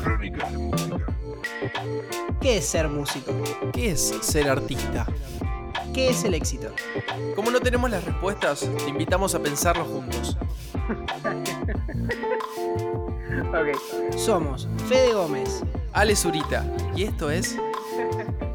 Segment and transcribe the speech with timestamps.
[0.00, 1.06] Crónicas de música.
[2.40, 3.32] ¿Qué es ser músico?
[3.72, 5.06] ¿Qué es ser artista?
[5.92, 6.72] ¿Qué es el éxito?
[7.34, 10.36] Como no tenemos las respuestas, te invitamos a pensarlo juntos.
[14.16, 15.62] Somos Fede Gómez,
[15.92, 16.64] Ale Zurita,
[16.94, 17.56] y esto es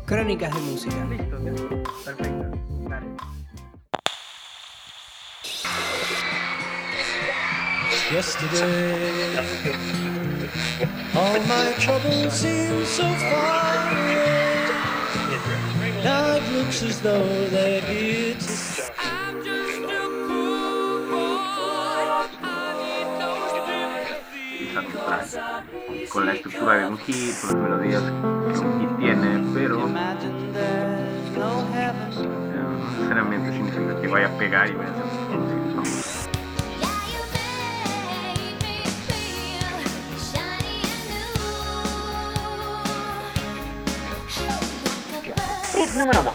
[0.05, 1.05] Crónicas de Música.
[1.05, 1.37] Listo.
[2.05, 2.32] Perfecto.
[8.11, 9.37] Yesterday,
[11.15, 14.67] all my troubles seem so far away.
[16.03, 18.83] Now it looks as though they're here to stay.
[26.09, 29.87] con la estructura de un hit, con las melodías que un hit tiene, pero no
[32.91, 35.12] necesariamente significa que vaya a pegar y vaya a ser
[46.03, 46.33] número 2.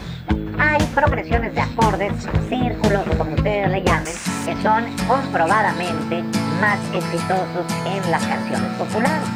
[0.59, 2.13] Hay progresiones de acordes,
[2.49, 4.15] círculos o como ustedes le llamen,
[4.47, 6.23] que son comprobadamente
[6.59, 9.29] más exitosos en las canciones populares.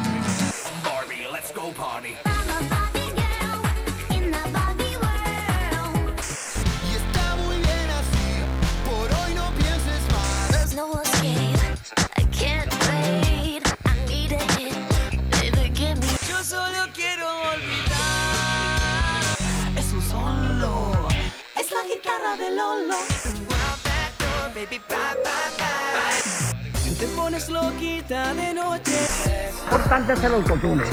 [30.13, 30.83] Es el autotune.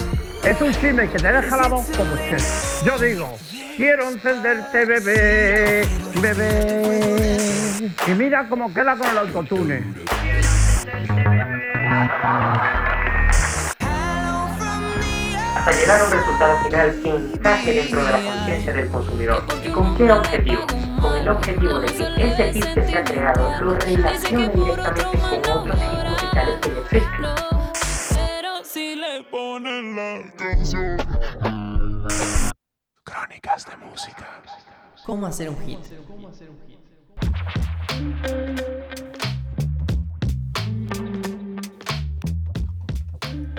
[0.42, 2.40] Es un chisme que te deja la voz como usted.
[2.84, 3.38] Yo digo,
[3.76, 5.86] quiero encenderte, bebé,
[6.20, 7.90] bebé.
[8.06, 9.82] Y mira cómo queda con el autotune.
[15.56, 19.44] Hasta llegar a un resultado final que encaje dentro de la conciencia del consumidor.
[19.62, 20.66] ¿Y con qué objetivo?
[21.02, 25.58] Con el objetivo de que ese hit que se ha creado lo relacione directamente con
[25.58, 27.50] otros hits musicales que existen.
[29.50, 30.22] Ponen la
[33.02, 34.40] Crónicas de música.
[35.04, 35.80] ¿Cómo hacer un hit?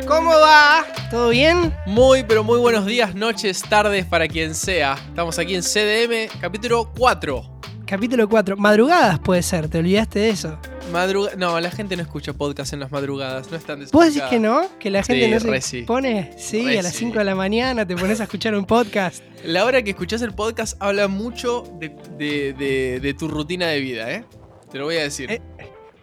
[0.08, 0.86] ¿Cómo va?
[1.10, 1.76] ¿Todo bien?
[1.86, 4.94] Muy, pero muy buenos días, noches, tardes para quien sea.
[4.94, 7.60] Estamos aquí en CDM, capítulo 4.
[7.86, 8.56] Capítulo 4.
[8.56, 10.58] Madrugadas puede ser, te olvidaste de eso.
[10.92, 14.40] Madruga no, la gente no escucha podcast en las madrugadas, no están ¿Vos decís que
[14.40, 14.68] no?
[14.80, 15.82] ¿Que la gente Sí, no se sí.
[15.84, 16.34] pone?
[16.38, 17.00] Sí, Re a las sí.
[17.06, 19.24] 5 de la mañana te pones a escuchar un podcast.
[19.46, 23.80] La hora que escuchás el podcast habla mucho de, de- de- de tu rutina de
[23.80, 24.24] vida, ¿eh?
[24.72, 25.32] Te lo voy a decir.
[25.32, 25.42] Eh.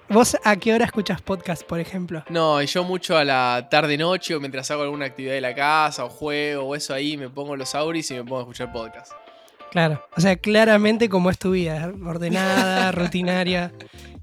[0.09, 2.25] ¿Vos a qué hora escuchas podcast, por ejemplo?
[2.31, 6.05] No, y yo mucho a la tarde-noche o mientras hago alguna actividad de la casa
[6.05, 9.13] o juego o eso ahí, me pongo los auris y me pongo a escuchar podcast.
[9.71, 10.03] Claro.
[10.17, 13.71] O sea, claramente como es tu vida, ordenada, rutinaria.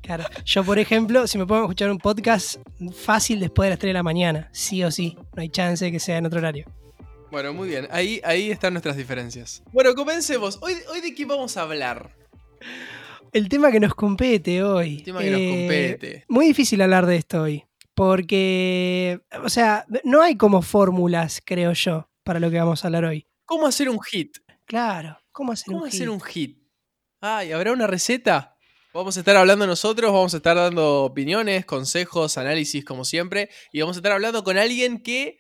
[0.05, 0.23] Claro.
[0.45, 2.57] Yo, por ejemplo, si me pongo a escuchar un podcast
[2.93, 5.17] fácil después de las 3 de la mañana, sí o sí.
[5.35, 6.66] No hay chance de que sea en otro horario.
[7.31, 9.63] Bueno, muy bien, ahí, ahí están nuestras diferencias.
[9.73, 10.59] Bueno, comencemos.
[10.61, 12.15] Hoy, hoy de qué vamos a hablar.
[13.33, 14.97] El tema que nos compete hoy.
[14.97, 16.25] El tema que nos Eh, compete.
[16.29, 17.65] Muy difícil hablar de esto hoy.
[17.95, 23.05] Porque, o sea, no hay como fórmulas, creo yo, para lo que vamos a hablar
[23.05, 23.25] hoy.
[23.45, 24.38] ¿Cómo hacer un hit?
[24.65, 26.09] Claro, ¿cómo hacer ¿Cómo un hacer hit?
[26.09, 26.57] un hit?
[27.21, 28.54] Ay, ¿habrá una receta?
[28.95, 33.81] Vamos a estar hablando nosotros, vamos a estar dando opiniones, consejos, análisis como siempre, y
[33.81, 35.38] vamos a estar hablando con alguien que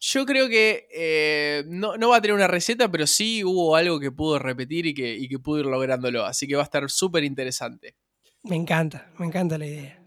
[0.00, 4.00] yo creo que eh, no, no va a tener una receta, pero sí hubo algo
[4.00, 6.90] que pudo repetir y que, y que pudo ir lográndolo, así que va a estar
[6.90, 7.94] súper interesante.
[8.42, 10.02] Me encanta, me encanta la idea.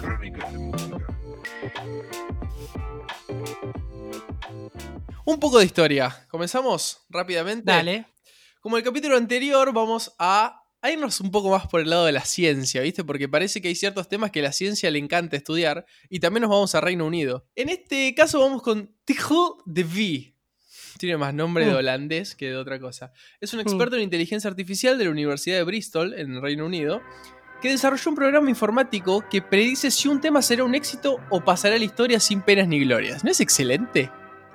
[0.00, 0.96] Crónicas de música.
[5.24, 7.70] Un poco de historia, comenzamos rápidamente.
[7.70, 8.17] Dale.
[8.68, 12.12] Como el capítulo anterior, vamos a, a irnos un poco más por el lado de
[12.12, 13.02] la ciencia, ¿viste?
[13.02, 16.42] Porque parece que hay ciertos temas que a la ciencia le encanta estudiar y también
[16.42, 17.46] nos vamos a Reino Unido.
[17.56, 20.34] En este caso vamos con Tijo de V.
[20.98, 21.76] Tiene más nombre de Mm.
[21.76, 23.10] holandés que de otra cosa.
[23.40, 27.00] Es un experto en inteligencia artificial de la Universidad de Bristol, en el Reino Unido,
[27.62, 31.76] que desarrolló un programa informático que predice si un tema será un éxito o pasará
[31.76, 33.24] a la historia sin penas ni glorias.
[33.24, 34.10] ¿No es excelente?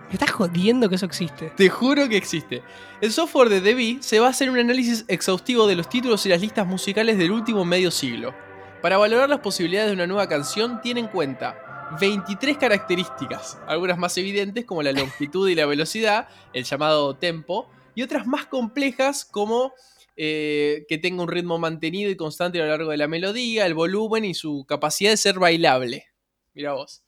[0.08, 1.52] Me estás jodiendo que eso existe.
[1.56, 2.62] Te juro que existe.
[3.02, 6.42] El software de Devi se basa en un análisis exhaustivo de los títulos y las
[6.42, 8.34] listas musicales del último medio siglo.
[8.82, 14.18] Para valorar las posibilidades de una nueva canción, tiene en cuenta 23 características, algunas más
[14.18, 19.74] evidentes como la longitud y la velocidad, el llamado tempo, y otras más complejas como
[20.16, 23.74] eh, que tenga un ritmo mantenido y constante a lo largo de la melodía, el
[23.74, 26.06] volumen y su capacidad de ser bailable.
[26.54, 27.03] Mira vos.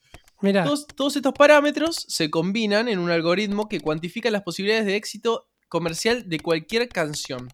[0.64, 5.48] Todos, todos estos parámetros se combinan en un algoritmo que cuantifica las posibilidades de éxito
[5.68, 7.48] comercial de cualquier canción.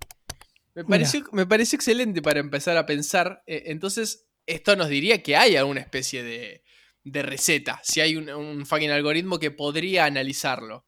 [0.75, 3.43] Me pareció, me pareció excelente para empezar a pensar.
[3.47, 6.65] eh, entonces, esto nos diría que hay alguna especie de,
[7.05, 7.81] de receta.
[7.85, 10.85] Si hay un, un fucking algoritmo que podría analizarlo.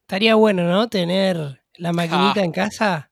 [0.00, 0.88] estaría bueno, ¿no?
[0.88, 2.44] Tener la maquinita Ah.
[2.44, 3.10] en casa.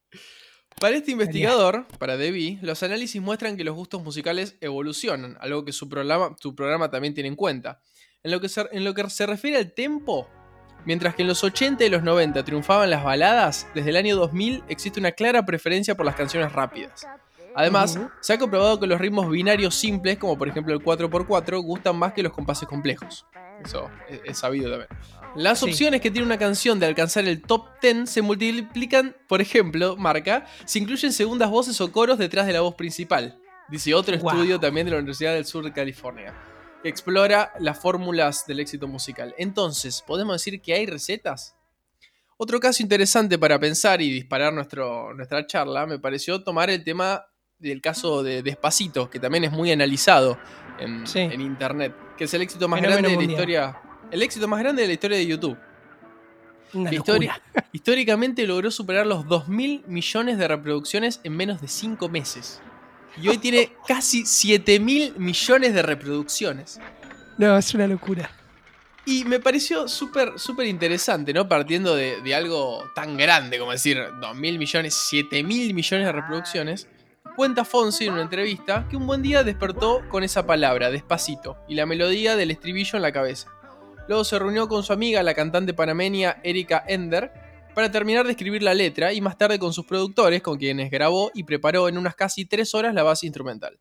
[0.83, 5.73] Para este investigador, para Debbie, los análisis muestran que los gustos musicales evolucionan, algo que
[5.73, 7.81] su programa, su programa también tiene en cuenta.
[8.25, 10.29] En lo, que se, en lo que se refiere al tempo,
[10.85, 14.65] mientras que en los 80 y los 90 triunfaban las baladas, desde el año 2000
[14.69, 17.07] existe una clara preferencia por las canciones rápidas.
[17.55, 21.97] Además, se ha comprobado que los ritmos binarios simples, como por ejemplo el 4x4, gustan
[21.97, 23.27] más que los compases complejos.
[23.63, 24.89] Eso es, es sabido también.
[25.35, 25.67] Las Sí.
[25.67, 30.47] opciones que tiene una canción de alcanzar el top 10 se multiplican, por ejemplo, marca,
[30.65, 33.39] si incluyen segundas voces o coros detrás de la voz principal.
[33.69, 34.31] Dice otro Wow.
[34.31, 36.35] estudio también de la Universidad del Sur de California,
[36.83, 39.35] que explora las fórmulas del éxito musical.
[39.39, 41.55] Entonces, ¿podemos decir que hay recetas?
[42.37, 47.25] Otro caso interesante para pensar y disparar nuestro, nuestra charla me pareció tomar el tema
[47.69, 50.39] del caso de Despacito, que también es muy analizado
[50.79, 51.21] en, Sí.
[51.21, 53.77] en internet, que es el éxito más Fenómeno grande de la historia.
[54.11, 55.57] El éxito más grande de la historia de YouTube.
[56.75, 57.31] Una histori-
[57.73, 62.61] históricamente logró superar los 2.000 millones de reproducciones en menos de 5 meses.
[63.21, 66.81] Y hoy tiene casi 7.000 millones de reproducciones.
[67.39, 68.31] No, es una locura.
[69.05, 71.49] Y me pareció súper, súper interesante, ¿no?
[71.49, 76.87] Partiendo de, de algo tan grande como decir 2.000 millones, 7.000 millones de reproducciones.
[77.35, 81.75] Cuenta Fonsi en una entrevista que un buen día despertó con esa palabra, despacito, y
[81.75, 83.49] la melodía del estribillo en la cabeza.
[84.07, 87.33] Luego se reunió con su amiga, la cantante panameña Erika Ender,
[87.75, 91.31] para terminar de escribir la letra y más tarde con sus productores, con quienes grabó
[91.33, 93.81] y preparó en unas casi 3 horas la base instrumental.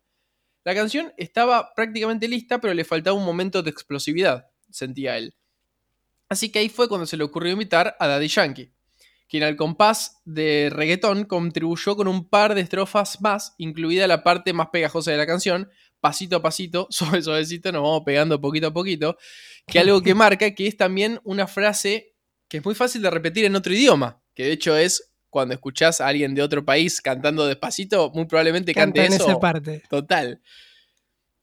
[0.64, 5.34] La canción estaba prácticamente lista, pero le faltaba un momento de explosividad, sentía él.
[6.30, 8.72] Así que ahí fue cuando se le ocurrió invitar a Daddy Yankee,
[9.32, 14.52] quien al compás de reggaetón contribuyó con un par de estrofas más, incluida la parte
[14.52, 15.70] más pegajosa de la canción,
[16.00, 19.16] pasito a pasito, suave suavecito, nos vamos pegando poquito a poquito,
[19.66, 22.12] que algo que marca que es también una frase
[22.46, 26.02] que es muy fácil de repetir en otro idioma, que de hecho es cuando escuchás
[26.02, 29.30] a alguien de otro país cantando despacito, muy probablemente Canta cante en eso.
[29.30, 29.82] esa parte.
[29.88, 30.42] Total.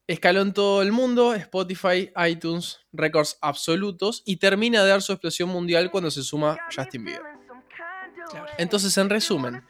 [0.06, 5.50] Escaló en todo el mundo, Spotify, iTunes, récords absolutos y termina de dar su explosión
[5.50, 7.39] mundial cuando se suma Justin Bieber.
[8.58, 9.64] Entonces, en resumen,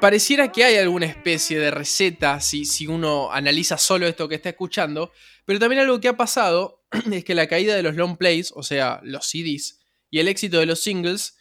[0.00, 4.50] pareciera que hay alguna especie de receta si, si uno analiza solo esto que está
[4.50, 5.12] escuchando,
[5.44, 8.62] pero también algo que ha pasado es que la caída de los long plays, o
[8.62, 11.36] sea, los CDs, y el éxito de los singles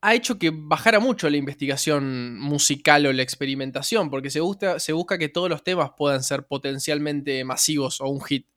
[0.00, 4.92] ha hecho que bajara mucho la investigación musical o la experimentación, porque se, gusta, se
[4.92, 8.48] busca que todos los temas puedan ser potencialmente masivos o un hit.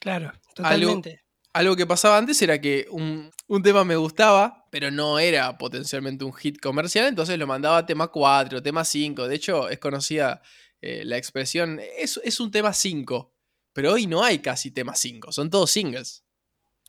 [0.00, 1.22] Claro, totalmente.
[1.52, 6.24] Algo que pasaba antes era que un, un tema me gustaba, pero no era potencialmente
[6.24, 9.26] un hit comercial, entonces lo mandaba a tema 4, tema 5.
[9.28, 10.42] De hecho, es conocida
[10.80, 13.32] eh, la expresión, es, es un tema 5,
[13.72, 16.24] pero hoy no hay casi tema 5, son todos singles.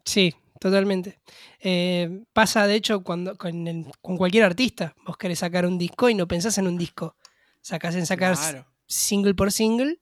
[0.05, 1.19] Sí, totalmente.
[1.59, 4.95] Eh, pasa, de hecho, cuando con, el- con cualquier artista.
[5.05, 7.15] Vos querés sacar un disco y no pensás en un disco.
[7.61, 8.65] Sacás en sacar Claro.
[8.87, 9.99] single por single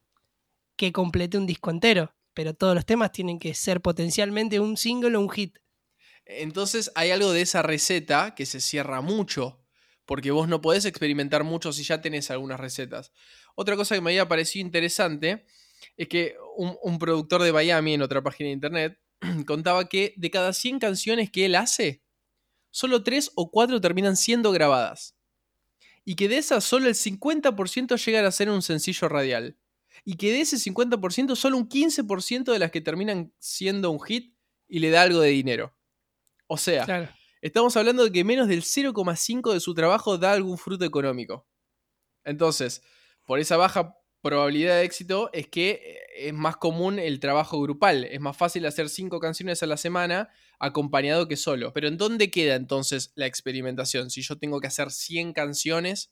[0.76, 2.14] que complete un disco entero.
[2.34, 5.58] Pero todos los temas tienen que ser potencialmente un single o un hit.
[6.28, 9.62] Entonces hay algo de esa receta que se cierra mucho,
[10.06, 13.14] porque vos no podés experimentar mucho si ya tenés algunas recetas.
[13.56, 15.46] Otra cosa que me había parecido interesante
[15.96, 19.00] es que un, productor de Miami en otra página de internet
[19.48, 22.04] contaba que de cada 100 canciones que él hace,
[22.72, 25.16] solo 3 o 4 terminan siendo grabadas.
[26.04, 29.58] Y que de esas solo el 50% llegan a ser un sencillo radial.
[30.06, 34.34] Y que de ese 50% solo un 15% de las que terminan siendo un hit
[34.68, 35.77] y le da algo de dinero.
[36.48, 37.10] O sea, Claro.
[37.42, 41.48] estamos hablando de que menos del 0,5 de su trabajo da algún fruto económico.
[42.24, 42.82] Entonces,
[43.26, 48.04] por esa baja probabilidad de éxito es que eh, es más común el trabajo grupal.
[48.06, 51.72] Es más fácil hacer 5 canciones a la semana acompañado que solo.
[51.74, 54.10] Pero ¿en dónde queda entonces la experimentación?
[54.10, 56.12] Si yo tengo que hacer 100 canciones,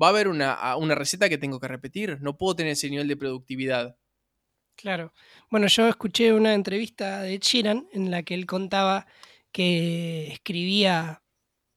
[0.00, 2.18] va a haber una, una receta que tengo que repetir.
[2.20, 3.96] No puedo tener ese nivel de productividad.
[4.76, 5.12] Claro.
[5.50, 9.06] Bueno, yo escuché una entrevista de Sheeran en la que él contaba
[9.52, 11.22] que escribía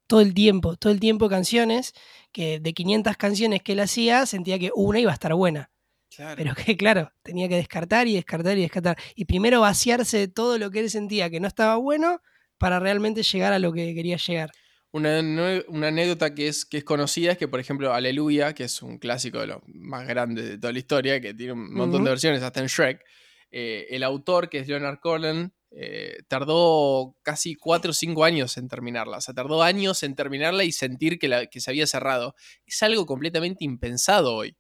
[0.07, 1.93] todo el tiempo, todo el tiempo canciones,
[2.31, 5.71] que de 500 canciones que él hacía, sentía que una iba a estar buena.
[6.15, 6.35] Claro.
[6.37, 8.97] Pero que, claro, tenía que descartar y descartar y descartar.
[9.15, 12.21] Y primero vaciarse de todo lo que él sentía que no estaba bueno
[12.57, 14.51] para realmente llegar a lo que quería llegar.
[14.91, 15.19] Una,
[15.67, 18.97] una anécdota que es, que es conocida es que, por ejemplo, Aleluya, que es un
[18.97, 22.41] clásico de los más grandes de toda la historia, que tiene un montón de versiones,
[22.41, 23.03] hasta en Shrek,
[23.51, 28.69] eh, el autor, que es Leonard Cohen, eh, tardó casi 4 o 5 años en
[28.69, 29.17] terminarla.
[29.17, 32.33] O sea, tardó años en terminarla y sentir que, la, que se había cerrado.
[32.65, 34.55] Es algo completamente impensado hoy.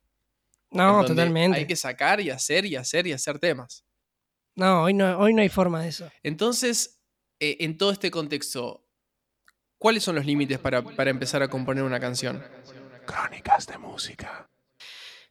[0.71, 1.57] No, totalmente.
[1.57, 3.85] Hay que sacar y hacer y hacer y hacer temas.
[4.55, 6.11] No, hoy no, hoy no hay forma de eso.
[6.21, 6.99] Entonces,
[7.39, 8.85] eh, en todo este contexto,
[9.77, 12.43] ¿cuáles son los límites para, para empezar a componer una canción?
[13.05, 14.49] Crónicas de música.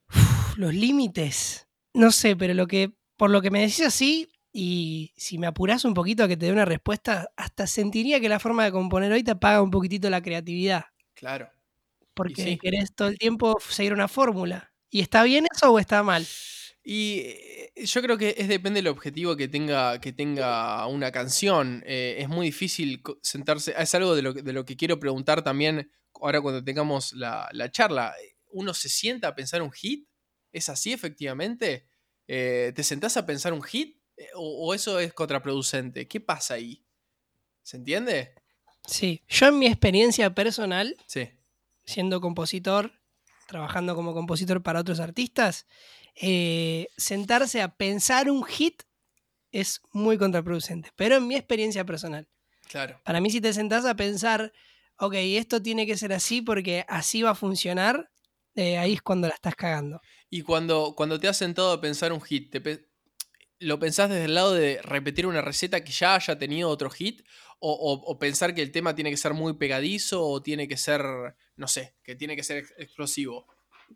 [0.08, 1.68] Uf, los límites.
[1.92, 5.84] No sé, pero lo que, por lo que me decís así, y si me apurás
[5.84, 9.12] un poquito a que te dé una respuesta, hasta sentiría que la forma de componer
[9.12, 10.84] hoy te apaga un poquitito la creatividad.
[11.14, 11.50] Claro.
[12.14, 12.58] Porque sí.
[12.58, 14.72] querés todo el tiempo seguir una fórmula.
[14.90, 16.24] ¿Y está bien eso o está mal?
[16.84, 21.82] Y eh, yo creo que es depende del objetivo que tenga, que tenga una canción.
[21.86, 23.74] Eh, es muy difícil sentarse.
[23.76, 27.48] Es algo de lo, que- de lo que quiero preguntar también ahora cuando tengamos la,
[27.52, 28.14] la charla.
[28.52, 30.06] ¿Uno se sienta a pensar un hit?
[30.52, 31.86] ¿Es así efectivamente?
[32.28, 33.98] Eh, ¿Te sentás a pensar un hit?
[34.16, 36.06] Eh, ¿O, o eso es contraproducente?
[36.08, 36.84] ¿Qué pasa ahí?
[37.62, 38.34] ¿Se entiende?
[38.86, 39.22] Sí.
[39.28, 41.28] Yo en mi experiencia personal, Sí.
[41.84, 42.92] siendo compositor,
[43.46, 45.66] trabajando como compositor para otros artistas,
[46.16, 48.82] eh, sentarse a pensar un hit
[49.52, 50.90] es muy contraproducente.
[50.96, 52.28] Pero en mi experiencia personal.
[52.68, 53.00] Claro.
[53.04, 54.52] Para mí, si te sentás a pensar,
[54.98, 58.10] ok, esto tiene que ser así porque así va a funcionar,
[58.54, 60.00] eh, ahí es cuando la estás cagando.
[60.30, 62.88] Y cuando, cuando te has sentado a pensar un hit, te
[63.64, 67.22] ¿lo pensás desde el lado de repetir una receta que ya haya tenido otro hit?
[67.60, 70.76] O, o- o pensar que el tema tiene que ser muy pegadizo o tiene que
[70.76, 71.02] ser,
[71.56, 73.46] no sé, que tiene que ser ex- explosivo?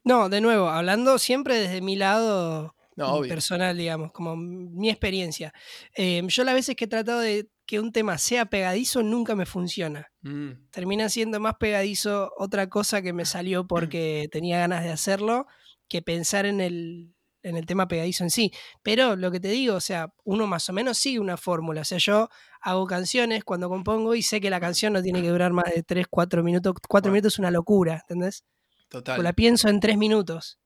[0.04, 5.52] No, de nuevo, hablando siempre desde mi lado No, personal, digamos, como mi experiencia.
[5.94, 9.44] Eh, yo las veces que he tratado de que un tema sea pegadizo, nunca me
[9.46, 10.10] funciona.
[10.22, 15.46] Mm, Termina siendo más pegadizo otra cosa que me salió porque tenía ganas de hacerlo
[15.88, 18.52] que pensar en el, en el tema pegadizo en sí.
[18.82, 21.82] Pero lo que te digo, o sea, uno más o menos sigue una fórmula.
[21.82, 22.28] O sea, yo
[22.60, 25.82] hago canciones cuando compongo y sé que la canción no tiene que durar más de
[25.82, 26.74] 3, 4 minutos.
[26.88, 27.12] 4 Bueno.
[27.14, 28.44] minutos es una locura, ¿entendés?
[28.88, 29.20] total.
[29.20, 30.58] O la pienso en 3 minutos.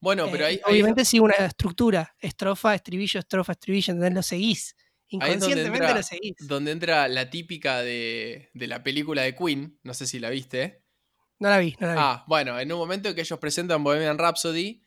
[0.00, 4.14] Bueno, pero Eh, ahí, obviamente sigue una estructura, estrofa, estribillo, estrofa, estribillo, ¿entendés?
[4.14, 4.74] Lo seguís.
[5.20, 6.34] ahí es donde Inconscientemente entra, lo seguís.
[6.40, 10.82] donde entra la típica de, de la película de Queen, no sé si la viste.
[11.38, 12.00] No la vi, no la vi.
[12.02, 14.82] Ah, bueno, en un momento en que ellos presentan Bohemian Rhapsody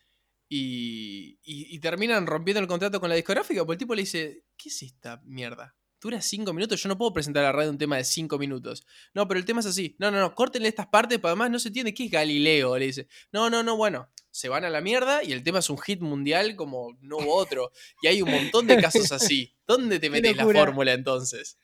[0.50, 4.82] y, terminan rompiendo el contrato con la discográfica, porque el tipo le dice, ¿qué es
[4.82, 5.75] esta mierda?
[6.01, 8.86] Dura cinco minutos, yo no puedo presentar a la radio un tema de cinco minutos.
[9.13, 9.96] No, pero el tema es así.
[10.00, 12.86] No, no, no, córtenle estas partes, para además no se entiende qué es Galileo, le
[12.86, 13.08] dice.
[13.34, 16.00] No, no, no, bueno, se van a la mierda y el tema es un hit
[16.00, 17.72] mundial como no hubo otro.
[18.01, 19.56] Y hay un montón de casos así.
[19.68, 21.60] ¿Dónde te metes la fórmula entonces?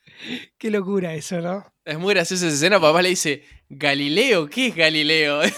[0.58, 1.72] Qué locura eso, ¿no?
[1.84, 5.40] Es muy graciosa esa escena, papá le dice, Galileo, ¿qué es Galileo?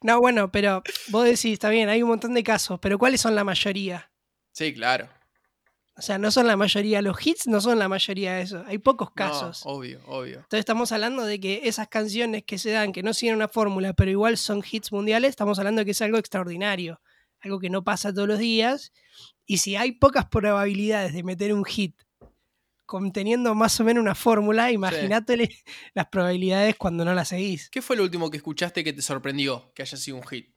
[0.00, 3.34] No, bueno, pero vos decís, está bien, hay un montón de casos, pero ¿cuáles son
[3.34, 4.10] la mayoría?
[4.52, 5.10] sí, claro.
[5.96, 8.78] O sea, no son la mayoría, los hits no son la mayoría de eso, hay
[8.78, 9.62] pocos No, casos.
[9.64, 10.38] obvio, obvio.
[10.38, 13.92] Entonces estamos hablando de que esas canciones que se dan, que no siguen una fórmula,
[13.92, 17.00] pero igual son hits mundiales, estamos hablando de que es algo extraordinario,
[17.40, 18.92] algo que no pasa todos los días.
[19.46, 21.94] Y si hay pocas probabilidades de meter un hit
[22.86, 25.48] conteniendo más o menos una fórmula, imagínate
[25.94, 27.70] las probabilidades cuando no la seguís.
[27.70, 30.53] ¿Qué fue lo último que escuchaste que te sorprendió que haya sido un hit?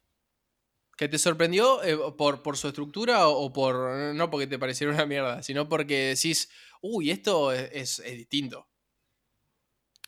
[0.98, 4.14] ¿Que te sorprendió eh, por, por su estructura o, o por.
[4.14, 6.50] No porque te pareciera una mierda, sino porque decís,
[6.82, 8.68] uy, esto es, es- es distinto?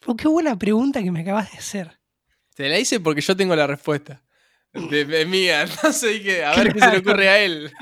[0.07, 2.01] Oh, qué buena pregunta que me acabas de hacer.
[2.55, 4.23] Te la hice porque yo tengo la respuesta.
[4.73, 7.73] De, de mía, entonces dije, a ver qué se le ocurre a él.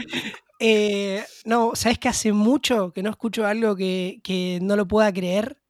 [0.61, 5.13] Eh, no, ¿sabes que hace mucho que no escucho algo que, que no lo pueda
[5.13, 5.63] creer?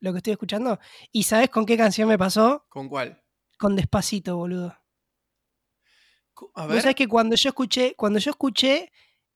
[0.00, 0.78] Lo que estoy escuchando.
[1.12, 2.66] ¿Y sabes con qué canción me pasó?
[2.68, 3.22] ¿Con cuál?
[3.58, 4.76] Con Despacito, boludo.
[6.54, 6.82] A Vos ver.
[6.82, 8.90] sabés que cuando yo escuché, cuando yo escuché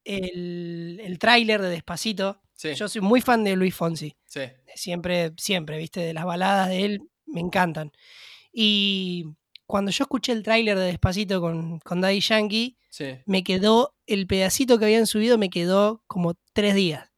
[0.05, 4.17] el, el tráiler de Despacito, Sí, yo soy muy fan de Luis Fonsi.
[4.27, 4.41] sí.
[4.75, 7.93] Siempre, siempre, viste, de las baladas de él me encantan.
[8.53, 9.25] Y
[9.67, 13.07] cuando yo escuché el tráiler de Despacito con, con Daddy Yankee, Sí.
[13.27, 17.11] me quedó, el pedacito que habían subido me quedó como tres días.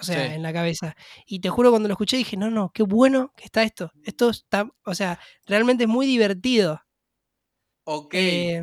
[0.00, 0.34] O sea, Sí.
[0.34, 0.96] en la cabeza.
[1.26, 3.92] Y te juro, cuando lo escuché dije, no, no, qué bueno que está esto.
[4.04, 6.82] Esto está, o sea, realmente es muy divertido.
[7.84, 8.14] Ok.
[8.14, 8.62] Eh,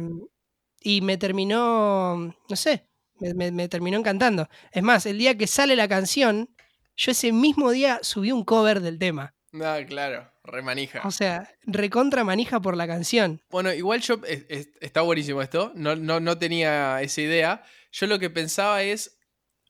[0.81, 2.15] y me terminó,
[2.49, 2.87] no sé,
[3.19, 4.47] me, me- me terminó encantando.
[4.71, 6.49] Es más, el día que sale la canción,
[6.95, 9.33] yo ese mismo día subí un cover del tema.
[9.63, 11.01] Ah, claro, remanija.
[11.07, 13.41] O sea, recontra manija por la canción.
[13.49, 17.63] Bueno, igual yo, es- es- está buenísimo esto, no, no, no tenía esa idea.
[17.91, 19.19] Yo lo que pensaba es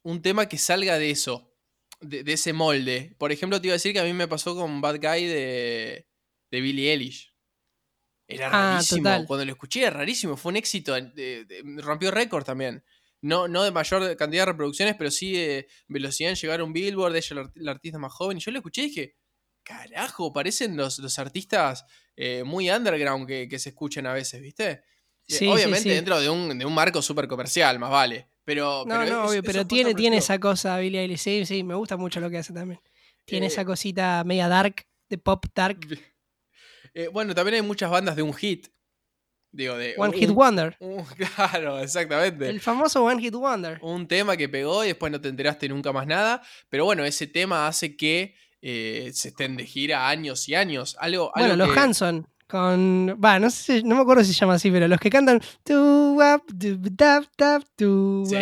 [0.04, 1.54] un tema que salga de eso,
[2.02, 3.16] de, de ese molde.
[3.18, 6.08] Por ejemplo, te iba a decir que a mí me pasó con Bad Guy de,
[6.52, 7.34] de Billie Eilish.
[8.30, 9.04] Era Ah, rarísimo.
[9.04, 9.26] total.
[9.26, 10.38] Cuando lo escuché era rarísimo.
[10.38, 10.96] Fue un éxito.
[10.96, 11.46] eh,
[11.78, 12.84] rompió récord también.
[13.22, 16.72] No, no de mayor cantidad de reproducciones, pero sí de velocidad en llegar a un
[16.72, 17.16] Billboard.
[17.16, 18.38] Ella la, art- la artista más joven.
[18.38, 19.16] Y yo lo escuché y dije,
[19.64, 24.70] carajo, parecen los, los artistas eh, muy underground que, que se escuchan a veces, ¿viste?
[24.72, 24.82] Eh,
[25.28, 25.90] Sí, Obviamente sí.
[25.90, 28.30] dentro de un, de un marco súper comercial, más vale.
[28.46, 31.20] Pero, No, pero no, es- obvio, pero tiene, tiene esa cosa, Billie Eilish.
[31.20, 32.80] Sí, sí, me gusta mucho lo que hace también.
[33.26, 35.80] Tiene Eh, esa cosita media dark, de pop dark.
[36.94, 38.68] Eh, bueno, también hay muchas bandas de un hit.
[39.52, 39.96] Digo, de.
[39.98, 40.78] One un- Hit Wonder.
[40.80, 41.04] un-
[41.36, 42.48] claro, exactamente.
[42.50, 43.80] El famoso One Hit Wonder.
[43.82, 46.42] Un tema que pegó y después no te enteraste nunca más nada.
[46.70, 50.96] Pero bueno, ese tema hace que eh, se estén de gira años y años.
[51.00, 52.28] Algo, Bueno, algo los que- Hanson.
[52.48, 53.20] Con.
[53.24, 55.40] Va, no sé, si- no me acuerdo si se llama así, pero los que cantan.
[58.28, 58.36] Sí.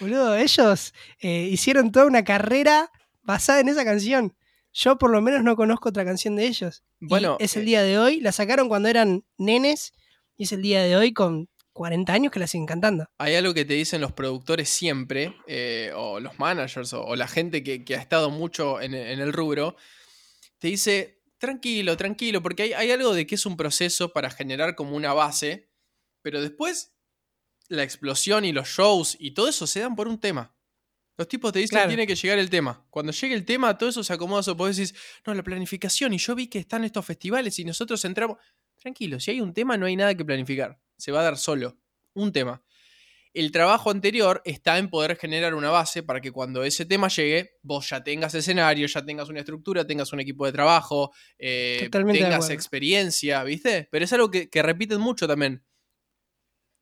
[0.00, 2.90] Boludo, ellos eh, hicieron toda una carrera
[3.22, 4.34] basada en esa canción.
[4.78, 6.84] Yo por lo menos no conozco otra canción de ellos.
[7.00, 8.20] Y Bueno, es el eh, día de hoy.
[8.20, 9.94] La sacaron cuando eran nenes.
[10.36, 13.06] Y es el día de hoy con 40 años que la siguen cantando.
[13.16, 17.26] Hay algo que te dicen los productores siempre, eh, o los managers, o, o la
[17.26, 19.76] gente que, que ha estado mucho en, en el rubro,
[20.58, 24.74] te dice, tranquilo, tranquilo, porque hay, hay algo de que es un proceso para generar
[24.74, 25.70] como una base,
[26.20, 26.94] pero después
[27.68, 30.55] la explosión y los shows y todo eso se dan por un tema.
[31.18, 31.88] Los tipos te dicen, Claro.
[31.88, 32.84] tiene que llegar el tema.
[32.90, 34.42] Cuando llegue el tema, todo eso se acomoda.
[34.50, 34.94] O vos decís,
[35.26, 38.38] no, la planificación, y yo vi que están estos festivales y nosotros entramos.
[38.78, 40.78] Tranquilo, si hay un tema, no hay nada que planificar.
[40.98, 41.78] Se va a dar solo.
[42.14, 42.62] Un tema.
[43.32, 47.58] El trabajo anterior está en poder generar una base para que cuando ese tema llegue,
[47.60, 52.04] vos ya tengas escenario, ya tengas una estructura, tengas un equipo de trabajo, eh, de
[52.12, 53.88] tengas experiencia, ¿viste?
[53.90, 55.62] Pero es algo que, que repiten mucho también.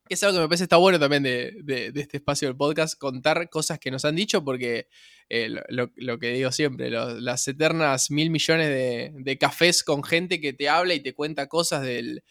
[0.08, 2.98] Es algo que me parece está bueno también de, de- de este espacio del podcast,
[2.98, 4.88] contar cosas que nos han dicho, porque
[5.30, 10.04] eh, lo, lo- que digo siempre, lo- las eternas mil millones de, de cafés con
[10.04, 12.22] gente que te habla y te cuenta cosas del,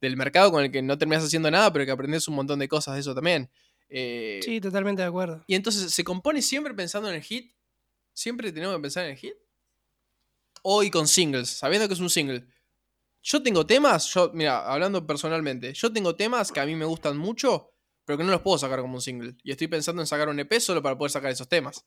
[0.00, 2.68] del mercado con el que no terminas haciendo nada, pero que aprendes un montón de
[2.68, 3.50] cosas de eso también.
[3.88, 5.42] Eh, Sí, totalmente de acuerdo.
[5.46, 7.52] y entonces, ¿se compone siempre pensando en el hit?
[8.12, 9.34] ¿Siempre tenemos que pensar en el hit?
[10.62, 12.44] Hoy con singles, sabiendo que es un single.
[13.22, 17.16] Yo tengo temas, yo, mira, hablando personalmente, yo tengo temas que a mí me gustan
[17.16, 17.70] mucho,
[18.04, 19.36] pero que no los puedo sacar como un single.
[19.44, 21.84] Y estoy pensando en sacar un EP solo para poder sacar esos temas.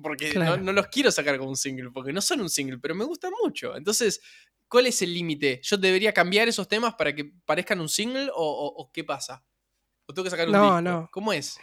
[0.00, 0.62] Porque no- Claro.
[0.62, 3.32] no, los quiero sacar como un single, porque no son un single, pero me gustan
[3.42, 3.76] mucho.
[3.76, 4.20] Entonces,
[4.66, 5.60] ¿cuál es el límite?
[5.62, 9.44] ¿Yo debería cambiar esos temas para que parezcan un single o, o- o qué pasa?
[10.06, 10.82] ¿O tengo que sacar un No, disco?
[10.82, 11.08] no.
[11.12, 11.58] ¿Cómo es?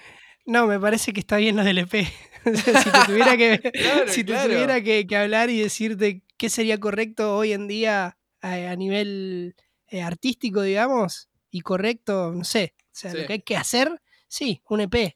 [0.45, 2.07] No, me parece que está bien lo del EP.
[2.55, 4.47] Si te tuviera, que, Claro, si te claro.
[4.53, 9.55] tuviera que, que hablar y decirte qué sería correcto hoy en día a, a nivel
[9.87, 12.75] eh, artístico, digamos, y correcto, no sé.
[12.77, 13.17] O sea, Sí.
[13.17, 15.15] lo que hay que hacer, sí, un EP.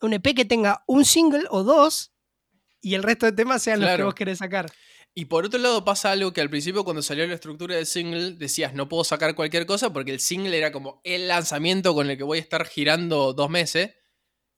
[0.00, 2.12] Un EP que tenga un single o dos
[2.80, 4.70] y el resto de temas sean los que vos querés sacar.
[5.14, 8.32] Y por otro lado pasa algo que al principio cuando salió la estructura del single
[8.32, 12.16] decías no puedo sacar cualquier cosa porque el single era como el lanzamiento con el
[12.16, 13.90] que voy a estar girando dos meses.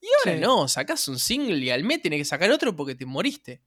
[0.01, 0.41] Y ahora Sí.
[0.43, 3.63] no, sacás un single y al mes tenés que sacar otro porque te moriste.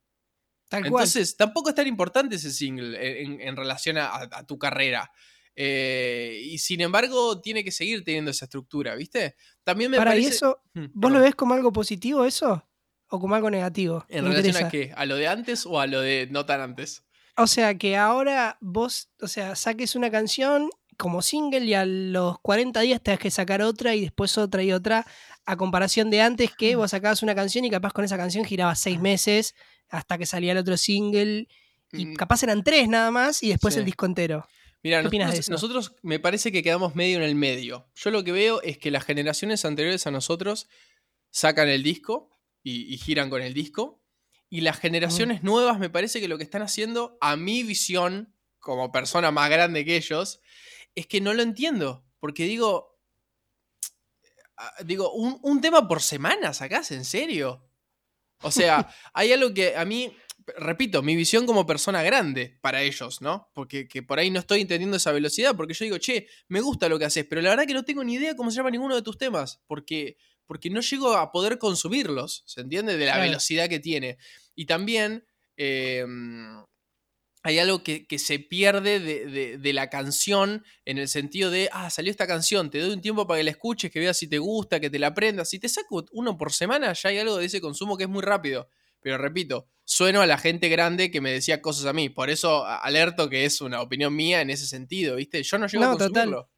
[0.70, 1.04] Tal cual.
[1.04, 5.12] Entonces tampoco es tan importante ese single en, en relación a, a tu carrera.
[5.60, 9.36] Eh, y sin embargo tiene que seguir teniendo esa estructura, ¿viste?
[9.64, 10.28] También me Para, parece...
[10.30, 11.14] ¿y eso, Mm, vos perdón.
[11.14, 12.64] lo ves como algo positivo eso?
[13.10, 14.06] ¿O como algo negativo?
[14.10, 14.68] ¿En Me relación interesa.
[14.68, 14.94] a qué?
[14.96, 17.04] ¿A lo de antes o a lo de no tan antes?
[17.38, 22.40] O sea, que ahora vos, o sea, saques una canción como single y a los
[22.42, 25.08] 40 días tengas que sacar otra y después otra y otra,
[25.48, 28.80] a comparación de antes que vos sacabas una canción y capaz con esa canción girabas
[28.80, 29.56] seis meses
[29.90, 31.48] hasta que salía el otro single
[31.94, 33.80] y capaz eran tres nada más y después Sí.
[33.80, 34.46] el disco entero.
[34.84, 37.90] Mira, ¿Qué opinas de nosotros, me parece que quedamos medio en el medio.
[37.96, 40.68] Yo lo que veo es que las generaciones anteriores a nosotros
[41.32, 42.30] sacan el disco
[42.62, 44.04] y, y giran con el disco.
[44.50, 48.92] Y las generaciones nuevas me parece que lo que están haciendo, a mi visión, como
[48.92, 50.42] persona más grande que ellos,
[50.94, 52.06] es que no lo entiendo.
[52.20, 52.97] Porque digo,
[54.86, 57.64] digo, un, un tema por semana sacás, ¿en serio?
[58.42, 60.16] O sea, hay algo que a mí,
[60.58, 63.50] repito, mi visión como persona grande para ellos, ¿no?
[63.54, 66.90] Porque que por ahí no estoy entendiendo esa velocidad, porque yo digo, che, me gusta
[66.90, 68.96] lo que haces, pero la verdad que no tengo ni idea cómo se llama ninguno
[68.96, 72.98] de tus temas, porque, porque no llego a poder consumirlos, ¿se entiende?
[72.98, 73.28] De la Claro.
[73.28, 74.18] velocidad que tiene.
[74.56, 75.26] Y también
[75.58, 76.06] eh,
[77.44, 81.70] hay algo que, que se pierde de, de- de la canción en el sentido de,
[81.72, 84.28] ah, salió esta canción, te doy un tiempo para que la escuches, que veas si
[84.28, 85.50] te gusta, que te la aprendas.
[85.50, 88.22] Si te saco uno por semana, ya hay algo de ese consumo que es muy
[88.22, 88.70] rápido.
[89.00, 92.10] Pero repito, sueno a la gente grande que me decía cosas a mí.
[92.10, 95.42] Por eso a- alerto que es una opinión mía en ese sentido, ¿viste?
[95.44, 96.12] Yo no llego a No, total.
[96.12, 96.50] consumirlo.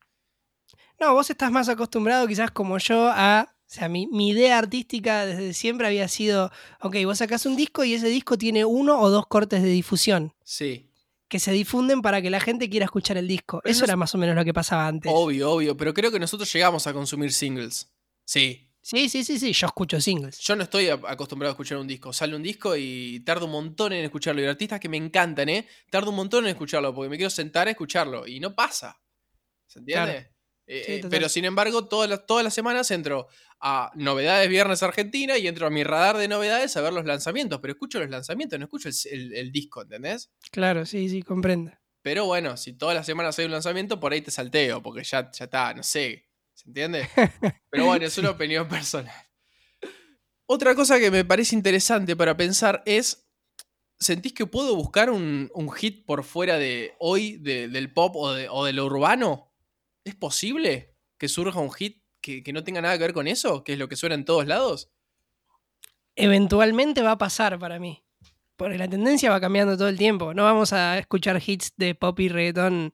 [0.99, 3.55] No, vos estás más acostumbrado quizás como yo a...
[3.69, 6.51] O sea, mi, mi idea artística desde siempre había sido,
[6.81, 10.33] ok, vos sacás un disco y ese disco tiene uno o dos cortes de difusión.
[10.43, 10.87] Sí.
[11.27, 13.59] que se difunden para que la gente quiera escuchar el disco.
[13.61, 15.11] Pero Eso no era más o menos lo que pasaba antes.
[15.13, 17.91] Obvio, obvio, pero creo que nosotros llegamos a consumir singles.
[18.25, 18.65] Sí.
[18.81, 20.39] Sí, sí, sí, sí, yo escucho singles.
[20.39, 22.11] Yo no estoy acostumbrado a escuchar un disco.
[22.11, 24.41] Sale un disco y tardo un montón en escucharlo.
[24.41, 25.67] Y artistas que me encantan, ¿eh?
[25.91, 28.25] Tardo un montón en escucharlo porque me quiero sentar a escucharlo.
[28.25, 28.99] Y no pasa.
[29.67, 30.11] ¿Se entiende?
[30.11, 30.19] Claro.
[30.65, 33.27] Eh, Sí, eh, pero sin embargo, todas las, todas las semanas entro
[33.61, 37.59] a Novedades Viernes Argentina y entro a mi radar de novedades a ver los lanzamientos.
[37.61, 40.31] Pero escucho los lanzamientos, no escucho el, el- el disco, ¿entendés?
[40.51, 41.71] Claro, sí, sí, comprendo.
[42.01, 45.29] Pero bueno, si todas las semanas hay un lanzamiento, por ahí te salteo, porque ya,
[45.31, 46.27] ya está, no sé.
[46.53, 47.07] ¿Se entiende?
[47.69, 49.13] Pero bueno, es una opinión personal.
[50.45, 53.29] Otra cosa que me parece interesante para pensar es,
[53.99, 58.33] ¿sentís que puedo buscar un, un hit por fuera de hoy, de- del pop o
[58.33, 59.53] de, o de lo urbano?
[60.03, 63.63] ¿Es posible que surja un hit que, que no tenga nada que ver con eso?
[63.63, 64.89] ¿Que es lo que suena en todos lados?
[66.15, 68.03] Eventualmente va a pasar para mí.
[68.57, 70.33] Porque la tendencia va cambiando todo el tiempo.
[70.33, 72.91] No vamos a escuchar hits de pop y reggaetón,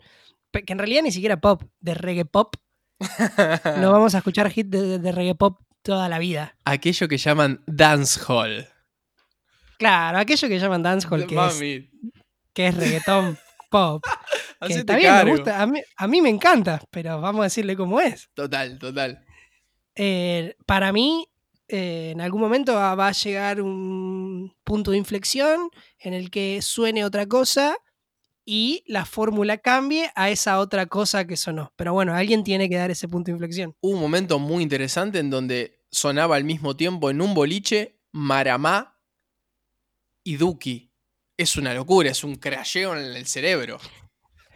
[0.51, 2.55] que en realidad ni siquiera pop, de reggae pop.
[3.81, 6.55] No vamos a escuchar hits de, de- reggae pop toda la vida.
[6.65, 8.67] Aquello que llaman dancehall.
[9.77, 11.83] Claro, aquello que llaman dancehall, que es,
[12.53, 13.37] que es reggaetón
[13.69, 14.03] pop.
[14.59, 15.61] Que hacete está bien, me gusta.
[15.61, 18.29] A mí, a mí me encanta, pero vamos a decirle cómo es.
[18.33, 19.23] Total, total.
[19.95, 21.27] Eh, para mí,
[21.67, 26.61] eh, en algún momento va va a llegar un punto de inflexión en el que
[26.61, 27.75] suene otra cosa
[28.45, 31.73] y la fórmula cambie a esa otra cosa que sonó.
[31.75, 33.75] Pero bueno, alguien tiene que dar ese punto de inflexión.
[33.81, 38.99] hubo un momento muy interesante en donde sonaba al mismo tiempo en un boliche Maramá
[40.23, 40.91] y Duki.
[41.37, 43.79] Es una locura, es un crasheo en el cerebro.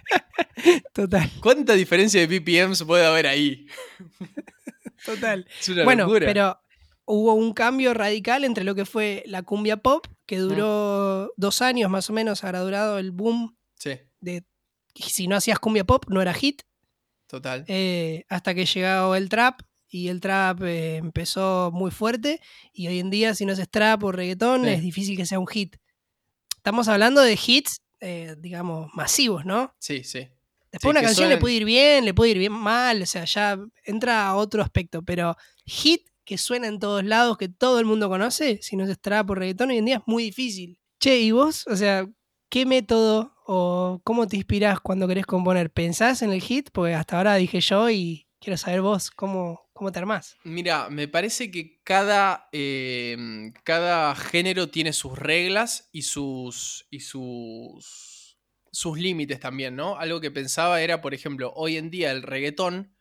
[0.93, 3.67] Total, ¿Cuánta diferencia de BPMs puede haber ahí?
[5.05, 5.47] total.
[5.59, 6.25] Es una Bueno, locura.
[6.27, 6.59] pero
[7.05, 11.89] hubo un cambio radical entre lo que fue la cumbia pop, que duró dos años
[11.89, 14.43] más o menos, habrá durado el boom Sí, de...
[14.93, 16.61] Si no hacías cumbia pop, no era hit.
[17.27, 17.63] total.
[17.67, 22.41] eh, hasta que llegó el trap y el trap eh, empezó muy fuerte
[22.73, 24.69] y hoy en día si no es trap o reggaetón Sí.
[24.71, 25.77] es difícil que sea un hit.
[26.57, 29.73] Estamos hablando de hits, eh, digamos, masivos, ¿no?
[29.79, 30.27] Sí, sí.
[30.71, 33.25] Después Sí, una canción le puede ir bien, le puede ir bien mal, o sea,
[33.25, 35.35] ya entra a otro aspecto, pero
[35.65, 39.31] hit que suena en todos lados, que todo el mundo conoce, si no es trap
[39.31, 40.79] o reggaetón, hoy en día es muy difícil.
[40.99, 41.65] Che, ¿y vos?
[41.67, 42.07] O sea,
[42.49, 45.71] ¿qué método o cómo te inspirás cuando querés componer?
[45.71, 46.69] ¿Pensás en el hit?
[46.71, 50.35] Porque hasta ahora dije yo y quiero saber vos cómo, cómo te armás.
[50.43, 53.15] Mira, me parece que cada, eh,
[53.63, 58.37] cada género tiene sus reglas y sus, y sus,
[58.73, 59.95] sus límites también, ¿no?
[59.95, 62.93] Algo que pensaba era, por ejemplo, hoy en día el reggaetón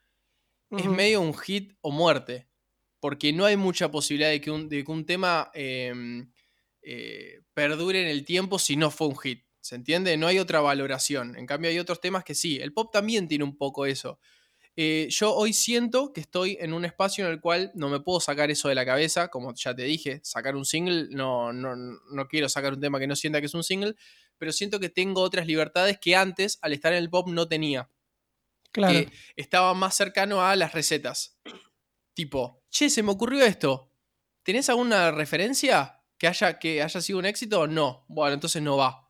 [0.70, 2.48] es medio un hit o muerte.
[3.00, 5.92] Porque no hay mucha posibilidad de que un, de que un tema eh,
[6.82, 9.44] eh, perdure en el tiempo si no fue un hit.
[9.60, 10.16] ¿Se entiende?
[10.16, 11.36] No hay otra valoración.
[11.36, 12.58] En cambio, hay otros temas que sí.
[12.60, 14.20] El pop también tiene un poco eso.
[14.80, 18.20] Eh, yo hoy siento que estoy en un espacio en el cual no me puedo
[18.20, 19.26] sacar eso de la cabeza.
[19.26, 23.08] Como ya te dije, sacar un single, no, no, no quiero sacar un tema que
[23.08, 23.96] no sienta que es un single.
[24.38, 27.90] Pero siento que tengo otras libertades que antes, al estar en el pop, no tenía
[28.70, 28.92] Claro.
[28.92, 31.40] que estaba más cercano a las recetas.
[32.14, 33.90] Tipo, che, se me ocurrió esto.
[34.44, 37.66] ¿Tenés alguna referencia que haya, que haya sido un éxito?
[37.66, 38.04] No.
[38.06, 39.07] Bueno, entonces no va.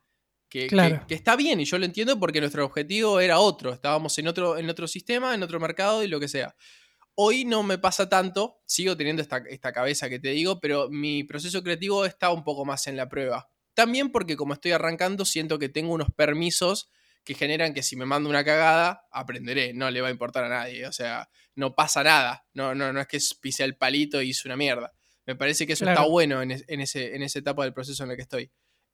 [0.49, 1.05] Que, que- Claro.
[1.07, 3.71] que está bien y yo lo entiendo porque nuestro objetivo era otro.
[3.71, 6.55] Estábamos en otro, en otro sistema, en otro mercado y lo que sea.
[7.15, 11.23] Hoy no me pasa tanto, sigo teniendo esta, esta cabeza que te digo, pero mi
[11.23, 13.49] proceso creativo está un poco más en la prueba.
[13.73, 16.89] También porque como estoy arrancando, siento que tengo unos permisos
[17.23, 20.49] que generan que si me mando una cagada, aprenderé, no le va a importar a
[20.49, 20.87] nadie.
[20.87, 22.45] O sea, no pasa nada.
[22.53, 24.93] No, no, no es que pise el palito y hice una mierda.
[25.25, 25.99] Me parece que eso Claro.
[25.99, 28.51] está bueno en, es- en ese, en esa etapa del proceso en el que estoy.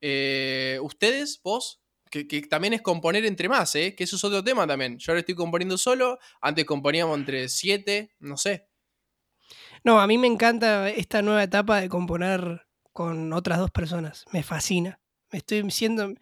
[0.08, 1.82] Eh, ¿Ustedes, vos?
[2.12, 3.96] Que, que también es componer entre más, ¿eh?
[3.96, 5.00] Que eso es otro tema también.
[5.00, 8.70] Yo ahora estoy componiendo solo, antes componíamos entre siete, no sé.
[9.84, 14.26] No, a mí me encanta esta nueva etapa de componer con otras dos personas.
[14.32, 15.00] Me fascina.
[15.32, 16.13] Me estoy siendo,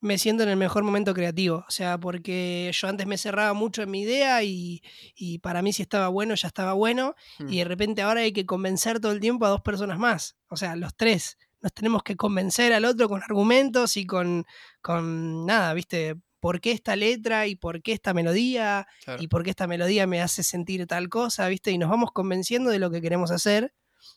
[0.00, 1.64] me siento en el mejor momento creativo.
[1.68, 4.80] O sea, porque yo antes me cerraba mucho en mi idea y,
[5.14, 7.14] y para mí si estaba bueno, ya estaba bueno.
[7.38, 7.52] Hmm.
[7.52, 10.38] Y de repente ahora hay que convencer todo el tiempo a dos personas más.
[10.48, 11.36] O sea, los tres.
[11.62, 14.44] Nos tenemos que convencer al otro con argumentos y con,
[14.80, 16.16] con nada, ¿viste?
[16.40, 18.86] ¿Por qué esta letra y por qué esta melodía?
[19.04, 19.22] Claro.
[19.22, 21.70] y por qué esta melodía me hace sentir tal cosa, ¿viste?
[21.70, 23.74] Y nos vamos convenciendo de lo que queremos hacer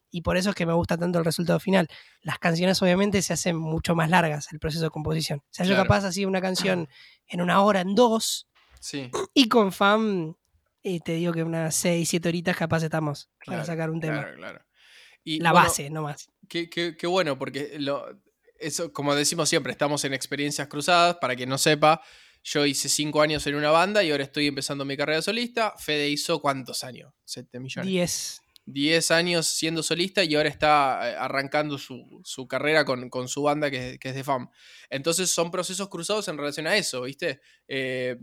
[0.10, 1.88] y por eso es que me gusta tanto el resultado final.
[2.22, 5.40] Las canciones obviamente se hacen mucho más largas el proceso de composición.
[5.40, 6.88] O sea, yo capaz hacía una canción
[7.28, 8.48] en una hora, en dos,
[8.80, 9.10] Sí.
[9.34, 10.38] y con fan,
[10.84, 14.22] eh, te digo que unas seis, siete horitas capaz estamos para sacar un tema.
[14.22, 14.66] Claro, claro.
[15.24, 16.30] Y, La bueno, base, no más.
[16.50, 18.06] Qué, qué- qué bueno, porque lo-
[18.60, 21.18] eso, como decimos siempre, estamos en experiencias cruzadas.
[21.22, 22.02] Para quien no sepa,
[22.44, 25.74] yo hice cinco años en una banda y ahora estoy empezando mi carrera solista.
[25.78, 27.14] Fede hizo cuántos años?
[27.26, 27.90] 7 millones.
[27.92, 28.40] 10.
[28.66, 33.42] 10 años siendo solista y ahora está eh, arrancando su, su carrera con, con su
[33.44, 34.48] banda que, que es de FAM.
[34.90, 37.42] Entonces son procesos cruzados en relación a eso, ¿viste?
[37.68, 38.16] Eh,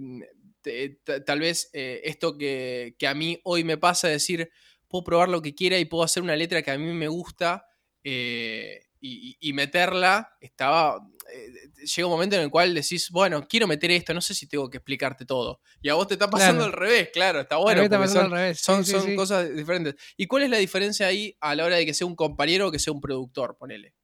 [1.26, 4.50] tal vez eh, esto que, que a mí hoy me pasa, es decir,
[4.90, 7.64] puedo probar lo que quiera y puedo hacer una letra que a mí me gusta
[8.04, 10.98] eh, y, meterla, estaba...
[11.32, 14.46] eh, llega un momento en el cual decís, bueno, quiero meter esto, no sé si
[14.46, 15.60] tengo que explicarte todo.
[15.80, 16.74] Y a vos te está pasando Claro.
[16.74, 17.80] al revés, claro, está A mí bueno.
[17.80, 18.60] me está son- al revés.
[18.60, 19.16] son, Sí, sí, son sí.
[19.16, 19.94] cosas diferentes.
[20.18, 22.70] ¿Y cuál es la diferencia ahí a la hora de que sea un compañero o
[22.70, 23.56] que sea un productor?
[23.56, 23.94] Ponele.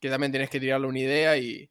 [0.00, 1.70] Que también tenés que tirarle una idea y.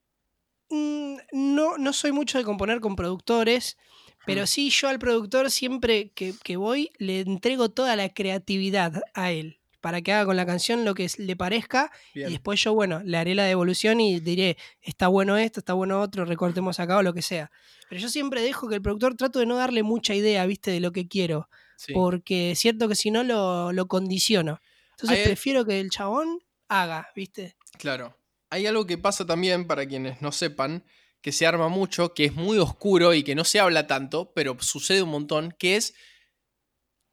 [0.70, 3.78] Mm, No, no soy mucho de componer con productores,
[4.26, 4.48] pero Mm.
[4.48, 9.60] sí yo al productor siempre que, que voy le entrego toda la creatividad a él
[9.82, 12.30] para que haga con la canción lo que le parezca Bien.
[12.30, 16.02] y después yo, bueno, le haré la devolución y diré, está bueno esto, está bueno
[16.02, 17.52] otro, recortemos acá o lo que sea.
[17.88, 20.80] Pero yo siempre dejo que el productor trato de no darle mucha idea, viste, de
[20.80, 21.94] lo que quiero, Sí.
[21.94, 24.60] porque es cierto que si no lo, lo condiciono.
[24.92, 27.56] Entonces prefiero que el chabón haga, viste.
[27.78, 28.18] Claro.
[28.50, 30.84] Hay algo que pasa también, para quienes no sepan,
[31.26, 34.56] que se arma mucho, que es muy oscuro y que no se habla tanto, pero
[34.62, 35.96] sucede un montón, que es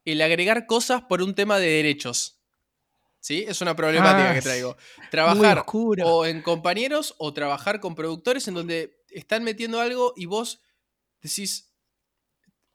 [0.05, 2.39] el agregar cosas por un tema de derechos.
[3.19, 3.43] ¿Sí?
[3.47, 4.77] Es una problemática Ah, que traigo.
[5.09, 10.61] Trabajar o en compañeros o trabajar con productores en donde están metiendo algo y vos
[11.19, 11.73] decís,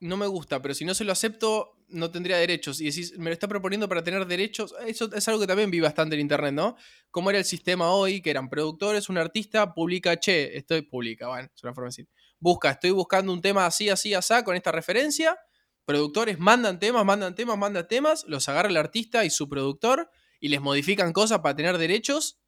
[0.01, 2.81] no me gusta, pero si no se lo acepto, no tendría derechos.
[2.81, 4.74] Y decís, me lo está proponiendo para tener derechos.
[4.87, 6.77] Eso es algo que también vi bastante en internet, ¿no?
[7.11, 11.48] Cómo era el sistema hoy, que eran productores, un artista, publica, che, estoy, publica, bueno,
[11.55, 12.09] es una forma de decir.
[12.38, 15.38] Busca, estoy buscando un tema así, así, así, con esta referencia.
[15.85, 20.48] Productores mandan temas, mandan temas, mandan temas, los agarra el artista y su productor y
[20.48, 22.38] les modifican cosas para tener derechos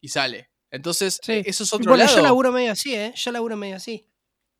[0.00, 0.50] y sale.
[0.70, 1.42] Entonces, Sí.
[1.44, 2.16] eso es otro Bueno, lado.
[2.16, 3.12] yo laburo medio así, ¿eh?
[3.16, 4.08] Yo laburo medio así.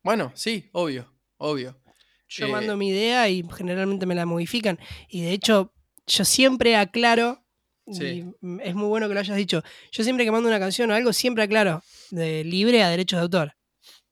[0.03, 1.81] Bueno, sí, obvio, obvio.
[2.29, 4.79] Yo Eh, mando mi idea y generalmente me la modifican.
[5.09, 5.73] Y de hecho,
[6.05, 7.43] yo siempre aclaro,
[7.89, 8.03] Sí.
[8.41, 10.93] y es muy bueno que lo hayas dicho, yo siempre que mando una canción o
[10.93, 13.55] algo, siempre aclaro, de libre a derechos de autor.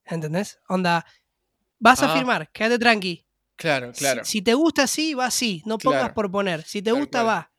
[0.05, 0.59] ¿Entendés?
[0.69, 1.05] Onda,
[1.79, 2.11] vas Ah.
[2.11, 3.25] a firmar, quédate tranqui.
[3.57, 4.23] Claro, claro.
[4.25, 5.61] Si, te gusta así, va así.
[5.65, 6.13] No pongas Claro.
[6.13, 6.63] por poner.
[6.63, 7.27] Si te Tal gusta, cual.
[7.27, 7.51] va.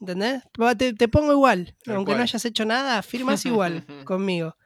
[0.00, 0.42] ¿Entendés?
[0.76, 1.74] Te, te pongo igual.
[1.84, 2.18] Tal Aunque cual.
[2.18, 4.56] no hayas hecho nada, firmas igual conmigo.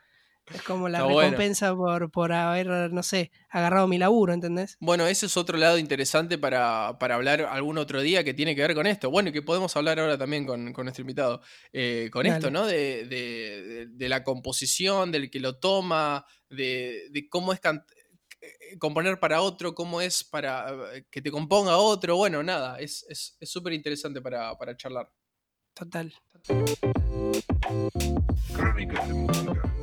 [0.53, 1.21] Es como la bueno.
[1.31, 4.77] recompensa por, por haber, no sé, agarrado mi laburo, ¿entendés?
[4.81, 8.63] Bueno, ese es otro lado interesante para, para hablar algún otro día que tiene que
[8.63, 9.11] ver con esto.
[9.11, 11.41] Bueno, y que podemos hablar ahora también con, con nuestro invitado.
[11.73, 12.37] Eh, con Dale.
[12.39, 12.67] esto, ¿no?
[12.67, 18.79] De, de- de- de la composición, del que lo toma, de, de cómo es eh,
[18.79, 22.17] componer para otro, cómo es para eh, que te componga otro.
[22.17, 25.13] Bueno, nada, es es- es súper interesante para, para charlar.
[25.75, 26.13] Total.
[28.55, 29.75] Crónicas de música.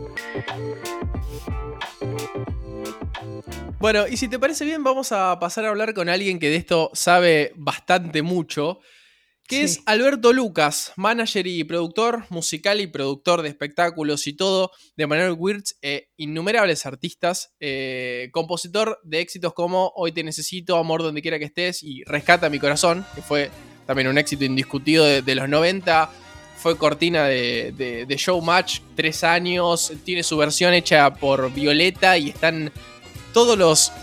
[3.80, 6.56] Bueno, y si te parece bien, vamos a pasar a hablar con alguien que de
[6.56, 8.80] esto sabe bastante mucho,
[9.48, 9.82] que es.
[9.86, 15.78] Alberto Lucas, manager y productor musical y productor de espectáculos y todo de Manuel Wirtz
[15.82, 21.46] e innumerables artistas, eh, compositor de éxitos como Hoy te necesito, Amor donde quiera que
[21.46, 23.52] estés y Rescata mi corazón, que fue
[23.86, 26.10] también un éxito indiscutido de, de los 90.
[26.68, 29.94] Fue cortina de, de- de Showmatch, tres años.
[30.04, 32.74] Tiene su versión hecha por Violeta y están
[33.32, 33.94] todos los,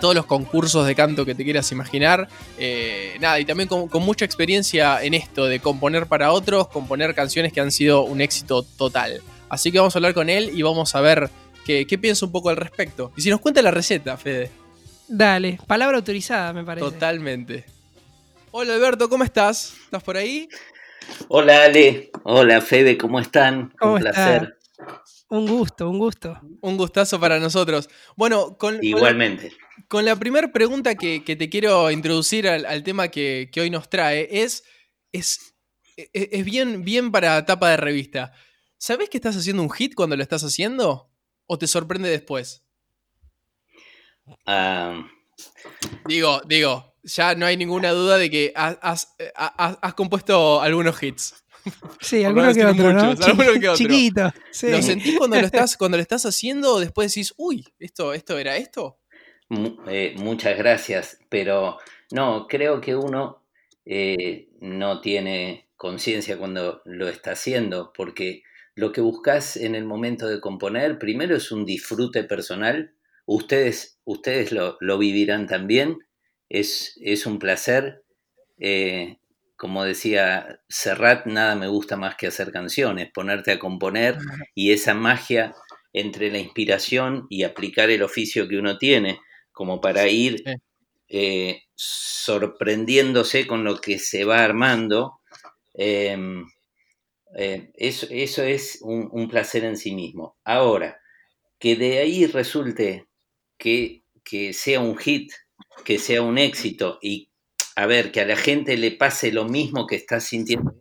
[0.00, 2.28] todos los concursos de canto que te quieras imaginar.
[2.56, 7.14] Eh, nada, y también con, con mucha experiencia en esto de componer para otros, componer
[7.14, 9.20] canciones que han sido un éxito total.
[9.50, 11.28] Así que vamos a hablar con él y vamos a ver
[11.66, 13.12] qué, qué piensa un poco al respecto.
[13.18, 14.50] Y si nos cuenta la receta, Fede.
[15.08, 16.86] Dale, palabra autorizada, me parece.
[16.86, 17.66] Totalmente.
[18.50, 19.74] Hola Alberto, ¿cómo estás?
[19.84, 20.48] ¿Estás por ahí?
[21.28, 23.72] Hola Ale, hola Fede, ¿cómo están?
[23.78, 24.58] ¿Cómo Un placer.
[25.28, 26.38] Un gusto, un gusto.
[26.60, 27.88] Un gustazo para nosotros.
[28.16, 29.52] Bueno, con, Igualmente.
[29.88, 33.70] Con la primera pregunta que, que te quiero introducir al, al tema que, que hoy
[33.70, 34.64] nos trae es,
[35.12, 35.54] es,
[35.96, 38.32] es bien, bien para tapa de revista.
[38.76, 41.10] ¿Sabés que estás haciendo un hit cuando lo estás haciendo?
[41.46, 42.64] ¿O te sorprende después?
[44.46, 45.06] Ah,
[46.06, 50.60] Digo, digo, ya no hay ninguna duda de que has, has- eh, has- has compuesto
[50.60, 51.34] algunos hits.
[52.00, 53.04] Sí, Por alguno no que otro, ¿no?
[53.04, 53.76] muchos, alguno que otro.
[53.76, 54.32] Chiquito.
[54.50, 54.70] Sí.
[54.70, 58.36] ¿Lo sentís cuando lo estás, cuando lo estás haciendo o después decís, uy, esto, esto
[58.38, 58.98] era esto?
[59.88, 61.78] eh, muchas gracias, pero
[62.10, 63.44] no, creo que uno
[63.84, 68.42] eh, no tiene conciencia cuando lo está haciendo, porque
[68.74, 72.94] lo que buscas en el momento de componer, primero es un disfrute personal,
[73.26, 75.98] ustedes, ustedes lo, lo vivirán también,
[76.52, 78.02] es, es un placer
[78.58, 79.18] eh,
[79.56, 84.18] como decía Serrat, nada me gusta más que hacer canciones, ponerte a componer
[84.56, 85.54] y esa magia
[85.92, 89.20] entre la inspiración y aplicar el oficio que uno tiene,
[89.52, 90.42] como para ir
[91.08, 95.20] eh, sorprendiéndose con lo que se va armando.
[95.74, 96.44] em,
[97.36, 100.36] eh, eso, eso es un, un placer en sí mismo.
[100.44, 101.00] Ahora,
[101.60, 103.06] que de ahí resulte
[103.58, 105.32] que, que sea un hit,
[105.84, 107.28] que sea un éxito y
[107.76, 110.74] a ver, que a la gente le pase lo mismo que estás sintiendo,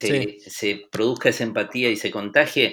[0.00, 2.70] se, se produzca esa empatía y se contagie,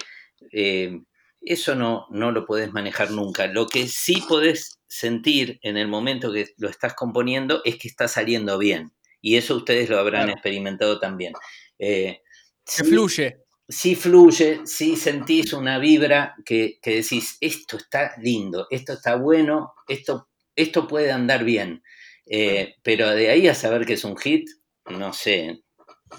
[0.52, 1.00] eh,
[1.40, 3.46] eso no, no lo puedes manejar nunca.
[3.46, 8.08] Lo que sí podés sentir en el momento que lo estás componiendo es que está
[8.08, 8.92] saliendo bien.
[9.20, 10.32] Y eso ustedes lo habrán Claro.
[10.34, 11.32] experimentado también.
[11.78, 12.20] Eh,
[12.64, 13.38] sí- fluye.
[13.68, 19.74] sí fluye, sí sentís una vibra que, que decís, esto está lindo, esto está bueno,
[19.88, 21.82] esto, esto puede andar bien.
[22.26, 24.48] Eh, pero de ahí a saber que es un hit,
[24.88, 25.62] no sé.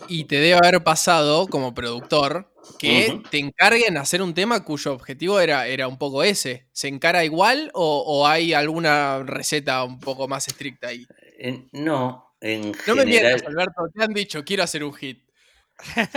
[0.08, 5.40] Y te debe haber pasado como productor que te encarguen hacer un tema cuyo objetivo
[5.40, 6.68] era, era un poco ese.
[6.74, 11.08] ¿Se encara igual o, o hay alguna receta un poco más estricta ahí?
[11.38, 13.88] En- no, en No me mientas, Alberto.
[13.94, 15.25] Te han dicho, quiero hacer un hit.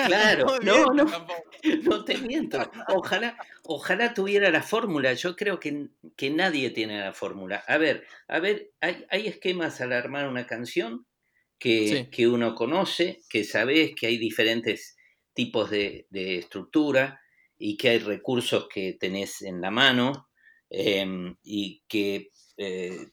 [0.04, 1.04] Claro, no, no,
[1.82, 2.70] no te miento.
[2.88, 5.12] Ojalá, ojalá tuviera la fórmula.
[5.14, 7.64] Yo creo que, que nadie tiene la fórmula.
[7.66, 11.06] A ver, a ver, hay, hay esquemas al armar una canción
[11.58, 12.08] que, Sí.
[12.10, 14.96] que uno conoce, que sabes que hay diferentes
[15.34, 17.20] tipos de, de estructura
[17.58, 20.28] y que hay recursos que tenés en la mano
[20.70, 23.08] em, y que eh,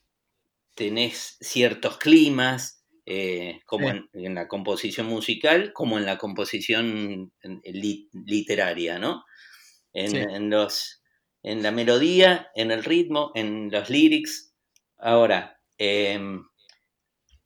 [0.76, 3.98] tenés ciertos climas, eh, como Sí.
[3.98, 7.32] en, en la composición musical, como en la composición
[7.64, 9.24] li- literaria, ¿no?
[9.94, 10.18] En, Sí.
[10.18, 11.04] en los,
[11.44, 14.54] en la melodía, en el ritmo, en los lyrics.
[14.98, 16.44] Ahora, em,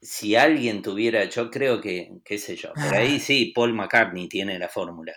[0.01, 4.57] si alguien tuviera, yo creo que, qué sé yo, por ahí sí, Paul McCartney tiene
[4.59, 5.13] la fórmula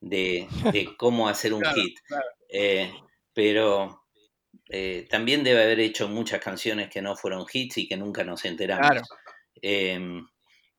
[0.00, 1.98] de, de cómo hacer un Claro, hit.
[2.06, 2.24] claro.
[2.48, 2.92] Eh,
[3.34, 4.04] pero
[4.68, 8.44] eh, también debe haber hecho muchas canciones que no fueron hits y que nunca nos
[8.44, 8.88] enteramos.
[8.88, 9.02] Claro.
[9.60, 10.26] Em,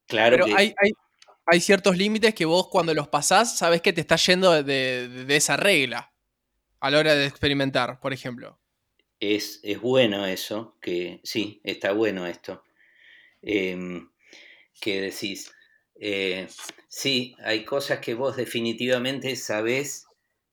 [0.07, 0.91] claro Pero que hay, hay,
[1.45, 5.25] hay ciertos límites que vos cuando los pasás sabés que te estás yendo de, de-
[5.25, 6.13] de esa regla
[6.81, 8.59] a la hora de experimentar, por ejemplo.
[9.19, 12.63] es, es bueno eso, que sí, está bueno esto.
[13.41, 14.09] Em,
[14.81, 15.51] que decís,
[15.95, 16.47] eh,
[16.89, 20.07] sí, hay cosas que vos definitivamente sabés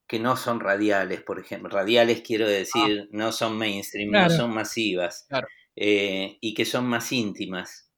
[0.09, 1.71] que no son radiales, por ejemplo.
[1.71, 4.25] Radiales quiero decir, no son mainstream, Claro.
[4.25, 5.49] no son masivas, Claro.
[5.77, 7.90] eh, y que son más íntimas.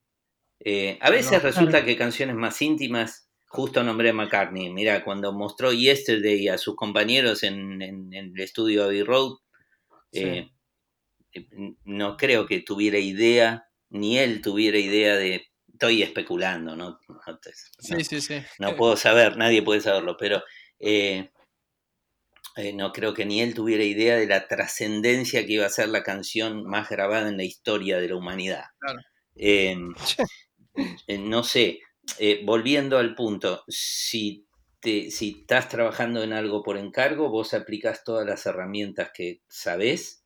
[0.64, 5.72] Eh, a veces resulta que canciones más íntimas, justo nombré a McCartney, mira, cuando mostró
[5.72, 9.38] Yesterday a sus compañeros en, en- en el estudio Abbey Road,
[10.12, 10.51] eh,
[11.85, 16.98] no creo que tuviera idea, ni él tuviera idea de, estoy especulando, ¿no?
[17.79, 18.42] Sí, sí, sí.
[18.59, 20.42] no puedo saber, nadie puede saberlo, pero
[20.79, 21.31] eh,
[22.57, 25.88] eh, no creo que ni él tuviera idea de la trascendencia que iba a ser
[25.88, 28.64] la canción más grabada en la historia de la humanidad.
[28.79, 29.01] Claro.
[29.35, 29.75] Eh,
[31.06, 31.80] eh, no sé,
[32.18, 34.46] eh, volviendo al punto, si,
[34.80, 40.20] te, si estás trabajando en algo por encargo, vos aplicás todas las herramientas que sabés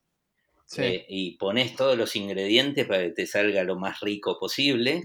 [0.68, 0.82] Sí.
[0.82, 5.04] eh, y pones todos los ingredientes para que te salga lo más rico posible.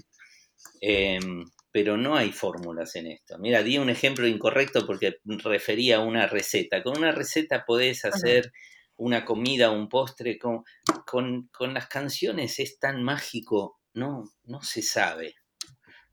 [0.82, 3.38] Em, pero no hay fórmulas en esto.
[3.40, 6.84] Mira, di un ejemplo incorrecto porque refería a una receta.
[6.84, 8.52] Con una receta podés hacer
[8.98, 10.38] una comida, un postre.
[10.38, 10.64] Con,
[11.06, 15.36] con, con las canciones es tan mágico, no, no se sabe.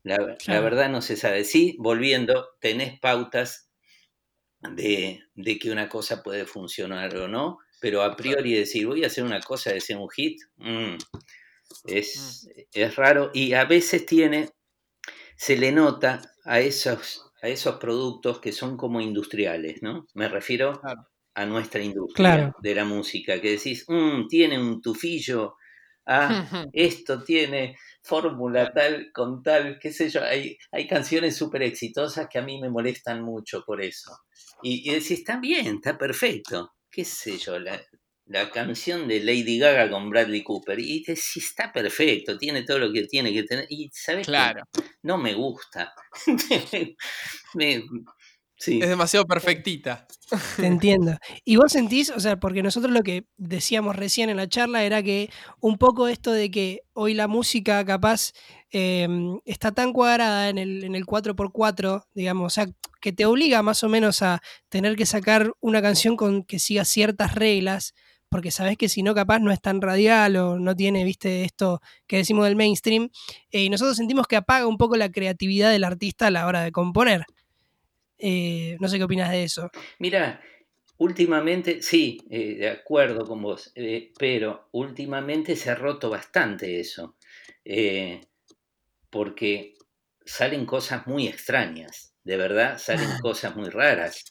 [0.03, 1.43] La, verdad no se sabe.
[1.43, 3.69] Sí, volviendo, tenés pautas
[4.61, 9.07] de, de que una cosa puede funcionar o no, pero a priori decir voy a
[9.07, 10.95] hacer una cosa de ser un hit, mm,
[11.87, 14.49] es, es raro y a veces tiene,
[15.37, 20.07] se le nota a esos, a esos productos que son como industriales, ¿no?
[20.13, 21.07] Me refiero Claro.
[21.35, 22.53] a nuestra industria Claro.
[22.61, 25.55] de la música, que decís, "Mm, tiene un tufillo,
[26.09, 32.27] ah, esto tiene fórmula tal con tal, qué sé yo, hay, hay canciones súper exitosas
[32.29, 34.11] que a mí me molestan mucho por eso.
[34.63, 37.79] Y, y decís, está bien, está perfecto, qué sé yo, la,
[38.25, 42.91] la canción de Lady Gaga con Bradley Cooper, y decís, está perfecto, tiene todo lo
[42.91, 44.27] que tiene que tener, y sabes?
[44.27, 44.63] Claro.
[45.03, 45.93] no me gusta.
[47.55, 47.83] Me-
[48.59, 48.79] sí.
[48.81, 50.07] Es demasiado perfectita.
[50.57, 51.17] Te entiendo.
[51.45, 55.01] Y vos sentís, o sea, porque nosotros lo que decíamos recién en la charla era
[55.01, 55.29] que
[55.59, 58.33] un poco esto de que hoy la música capaz
[58.71, 59.07] eh,
[59.45, 62.67] está tan cuadrada en el, en el 4x4, digamos, o sea,
[63.01, 66.85] que te obliga más o menos a tener que sacar una canción con que siga
[66.85, 67.93] ciertas reglas
[68.29, 71.81] porque sabes que si no, capaz no es tan radial o no tiene, viste, esto
[72.07, 73.09] que decimos del mainstream.
[73.51, 76.61] eh, y nosotros sentimos que apaga un poco la creatividad del artista a la hora
[76.61, 77.25] de componer.
[78.19, 79.69] Eh, no sé qué opinas de eso.
[79.99, 80.41] Mira,
[80.97, 87.15] últimamente, sí, eh, de acuerdo con vos, eh, pero últimamente se ha roto bastante eso,
[89.09, 89.73] porque
[90.25, 94.23] salen cosas muy extrañas, de verdad, salen cosas muy raras.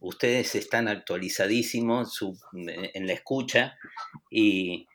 [0.00, 3.76] Ustedes están actualizadísimos su- en la escucha
[4.30, 4.86] y,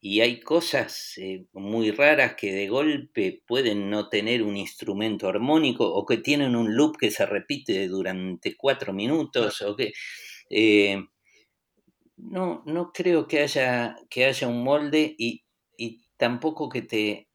[0.00, 5.86] y hay cosas eh, muy raras que de golpe pueden no tener un instrumento armónico
[5.92, 9.92] o que tienen un loop que se repite durante cuatro minutos o que
[10.50, 11.02] eh,
[12.16, 15.44] no, no creo que haya, que haya un molde y,
[15.76, 17.28] y tampoco que te,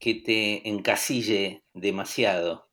[0.00, 2.70] que te encasille demasiado.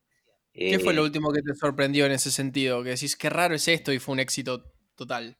[0.66, 2.82] ¿Qué fue Eh, lo último que te sorprendió en ese sentido?
[2.82, 5.38] Que decís, qué raro es esto y fue un éxito total.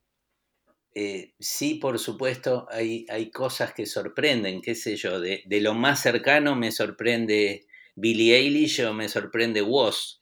[0.95, 5.75] Eh, sí, por supuesto, hay, hay cosas que sorprenden, qué sé yo, de, de lo
[5.75, 7.67] más cercano me sorprende
[7.97, 10.19] Billie Eilish o me sorprende Woz,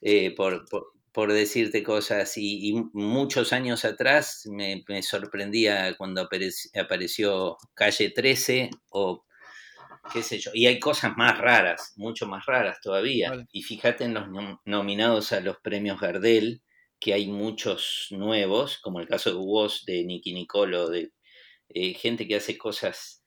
[0.00, 6.22] eh, por, por, por decirte cosas, y, y muchos años atrás me, me sorprendía cuando
[6.28, 9.24] aparec- apareció Calle 13 o
[10.12, 13.46] qué sé yo, y hay cosas más raras, mucho más raras todavía, Vale.
[13.52, 16.62] y fíjate en los nom- nominados a los premios Gardel,
[17.00, 21.12] que hay muchos nuevos, como el caso de Woz, de Nicky Nicolo, de
[21.68, 23.24] eh, gente que hace cosas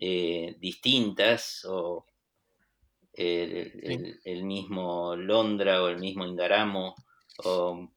[0.00, 2.06] eh, distintas, o
[3.12, 6.94] el, el- el mismo Londra o el mismo Ingaramo,
[7.44, 7.88] o,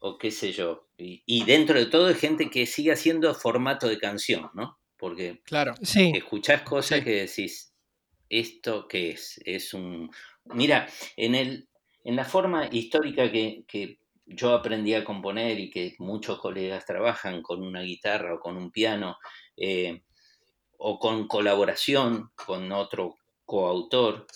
[0.00, 0.88] o qué sé yo.
[0.96, 4.78] Y, y dentro de todo hay gente que sigue haciendo formato de canción, ¿no?
[4.96, 5.74] Porque Claro.
[5.82, 7.04] Sí, escuchás cosas Sí.
[7.04, 7.74] que decís,
[8.28, 9.40] ¿esto qué es?
[9.44, 10.10] Es un...
[10.46, 11.68] Mira, en, el,
[12.04, 17.42] en la forma histórica que, que yo aprendí a componer y que muchos colegas trabajan
[17.42, 19.16] con una guitarra o con un piano,
[19.56, 20.02] eh,
[20.78, 24.26] o con colaboración con otro coautor,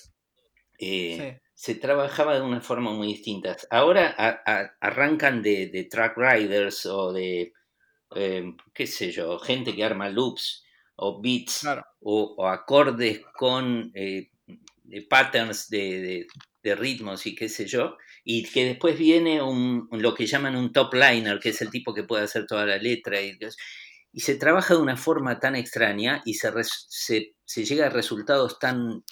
[0.78, 3.56] eh, se trabajaba de una forma muy distinta.
[3.70, 7.52] Ahora a- a- arrancan de, de track riders o de,
[8.14, 10.64] eh, qué sé yo, gente que arma loops
[10.96, 11.84] o beats Claro.
[12.00, 13.92] o, o acordes con
[15.08, 16.26] patterns de, de-
[16.62, 17.96] de ritmos y qué sé yo,
[18.30, 21.94] y que después viene un, lo que llaman un top liner, que es el tipo
[21.94, 23.38] que puede hacer toda la letra, y,
[24.12, 27.90] y se trabaja de una forma tan extraña y se, res- se, se llega a
[27.90, 29.02] resultados tan,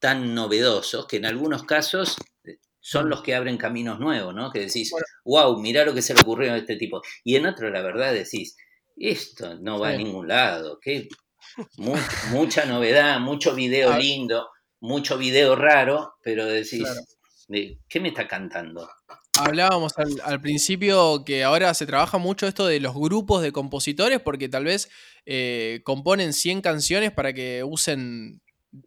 [0.00, 4.50] tan novedosos que en algunos casos eh, son los que abren caminos nuevos, ¿no?
[4.50, 4.90] Que decís,
[5.24, 7.00] wow, mirá lo que se le ocurrió a este tipo.
[7.22, 8.56] Y en otro, la verdad, decís,
[8.96, 11.06] esto no va a ningún lado, que
[11.76, 11.94] mu-
[12.32, 13.98] mucha novedad, mucho video Ah.
[14.00, 14.48] lindo,
[14.80, 17.00] mucho video raro, pero decís, Claro.
[17.48, 18.88] De, ¿qué me está cantando?
[19.38, 24.20] Hablábamos al, al principio que ahora se trabaja mucho esto de los grupos de compositores
[24.20, 24.90] porque tal vez
[25.26, 28.40] eh, componen 100 canciones para que usen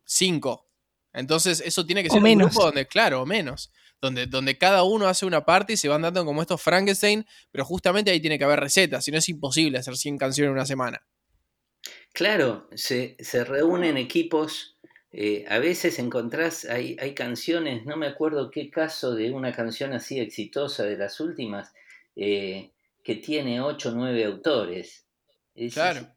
[0.05, 0.67] 5.
[1.13, 2.51] Entonces eso tiene que O ser un menos.
[2.51, 6.01] grupo donde, claro, o menos, donde, donde cada uno hace una parte y se van
[6.01, 9.77] dando como estos Frankenstein, pero justamente ahí tiene que haber recetas, si no es imposible
[9.77, 11.01] hacer 100 canciones en una semana.
[12.13, 14.77] Claro, se, se reúnen equipos,
[15.11, 19.93] eh, a veces encontrás, hay, hay canciones, no me acuerdo qué caso de una canción
[19.93, 21.73] así exitosa de las últimas,
[22.15, 22.71] eh,
[23.03, 25.05] que tiene 8 o 9 autores.
[25.55, 26.07] Es- Claro.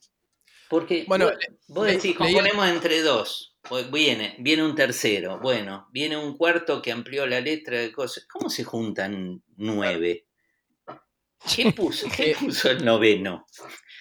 [0.68, 3.56] Porque Bueno, vos, le- vos le- decís, componemos entre dos.
[3.62, 8.26] pues Viene, viene un tercero, bueno, viene un cuarto que amplió la letra de cosas.
[8.30, 10.26] ¿Cómo se juntan nueve?
[11.54, 13.46] ¿Qué puso, qué puso el noveno?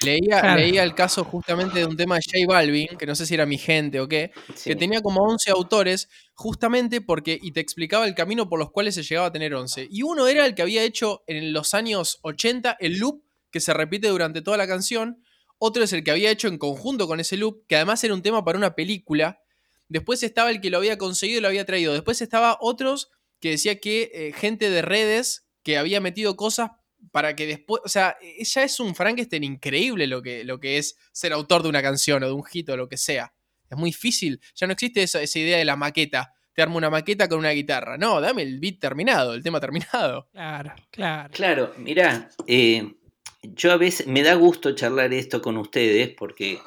[0.01, 0.59] Leía, Claro.
[0.61, 3.45] leía el caso justamente de un tema de J Balvin, que no sé si era
[3.45, 4.71] mi gente o qué, Sí.
[4.71, 8.95] que tenía como 11 autores, justamente porque, y te explicaba el camino por los cuales
[8.95, 9.87] se llegaba a tener 11.
[9.89, 13.73] Y uno era el que había hecho en los años 80 el loop que se
[13.73, 15.23] repite durante toda la canción,
[15.59, 18.21] otro es el que había hecho en conjunto con ese loop, que además era un
[18.23, 19.39] tema para una película,
[19.87, 23.51] después estaba el que lo había conseguido y lo había traído, después estaba otros que
[23.51, 26.71] decía que eh, gente de redes que había metido cosas
[27.11, 30.97] para que después, o sea, ya es un Frankenstein increíble lo que, lo que es
[31.11, 33.33] ser autor de una canción o de un hit o lo que sea.
[33.69, 36.33] Es muy difícil, ya no existe esa, esa idea de la maqueta.
[36.53, 37.97] Te armo una maqueta con una guitarra.
[37.97, 40.29] No, dame el beat terminado, el tema terminado.
[40.31, 41.33] claro, claro.
[41.33, 42.93] Claro, mirá, eh,
[43.41, 46.59] yo a veces me da gusto charlar esto con ustedes porque,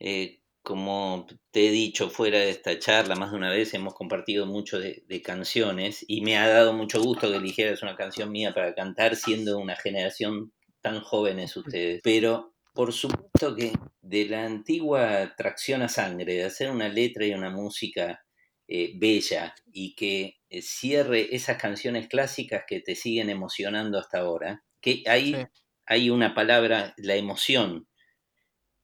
[0.00, 0.35] eh,
[0.66, 4.80] como te he dicho fuera de esta charla más de una vez, hemos compartido mucho
[4.80, 8.74] de, de canciones y me ha dado mucho gusto que eligieras una canción mía para
[8.74, 12.00] cantar siendo una generación tan jóvenes ustedes.
[12.02, 17.32] Pero por supuesto que de la antigua tracción a sangre, de hacer una letra y
[17.32, 18.24] una música
[18.66, 24.64] eh, bella y que eh, cierre esas canciones clásicas que te siguen emocionando hasta ahora,
[24.80, 25.44] que ahí Sí.
[25.86, 27.86] hay una palabra, la emoción,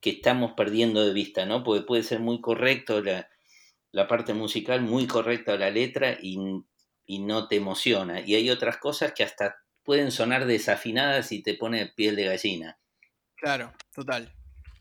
[0.03, 1.63] que estamos perdiendo de vista, ¿no?
[1.63, 3.31] Porque puede ser muy correcto la,
[3.93, 6.39] la parte musical, muy correcta la letra y,
[7.07, 8.21] y no te emociona.
[8.21, 12.79] Y hay otras cosas que hasta pueden sonar desafinadas y te pone piel de gallina.
[13.37, 14.33] Claro, total.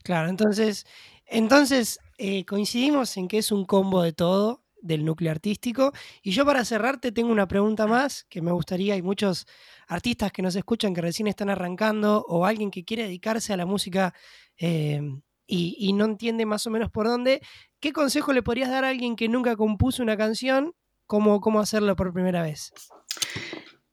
[0.03, 0.87] Claro, entonces,
[1.27, 5.93] entonces eh, coincidimos en que es un combo de todo del núcleo artístico.
[6.21, 9.47] Y yo para cerrarte tengo una pregunta más que me gustaría, hay muchos
[9.87, 13.65] artistas que nos escuchan que recién están arrancando o alguien que quiere dedicarse a la
[13.65, 14.13] música
[14.57, 15.01] eh,
[15.47, 17.41] y, no entiende más o menos por dónde.
[17.81, 20.73] ¿Qué consejo le podrías dar a alguien que nunca compuso una canción?
[21.07, 22.71] ¿Cómo, cómo hacerlo por primera vez?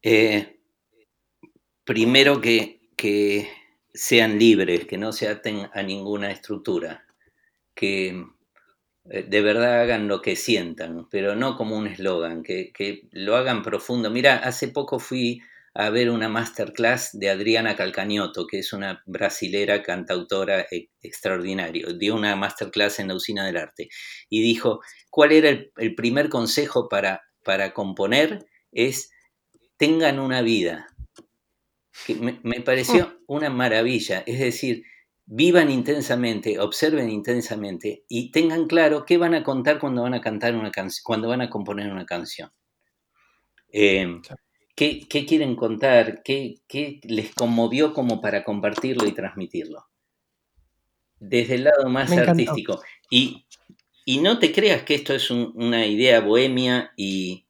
[0.03, 0.61] Eh,
[1.85, 3.49] primero que, que
[3.93, 7.05] sean libres, que no se aten a ninguna estructura,
[7.75, 8.25] que
[9.09, 13.63] de verdad hagan lo que sientan, pero no como un eslogan, que, que lo hagan
[13.63, 14.11] profundo.
[14.11, 15.41] Mira, hace poco fui
[15.75, 21.87] a ver una masterclass de Adriana Calcañoto, que es una brasilera cantautora e- extraordinaria.
[21.97, 23.89] Dio una masterclass en la Usina del Arte
[24.29, 28.45] y dijo, ¿cuál era el, el primer consejo para, para componer?
[28.73, 29.11] Es,
[29.77, 30.89] tengan una vida.
[32.07, 34.83] Que me, me pareció una maravilla, es decir,
[35.31, 40.55] vivan intensamente, observen intensamente y tengan claro qué van a contar cuando van a cantar
[40.57, 42.51] una canción, cuando van a componer una canción.
[43.71, 44.21] Eh,
[44.75, 46.23] ¿qué, qué quieren contar?
[46.23, 49.85] ¿Qué, ¿Qué les conmovió como para compartirlo y transmitirlo?
[51.21, 52.81] Desde el lado más artístico.
[53.11, 53.45] Y,
[54.07, 57.47] y no te creas que esto es un- una idea bohemia y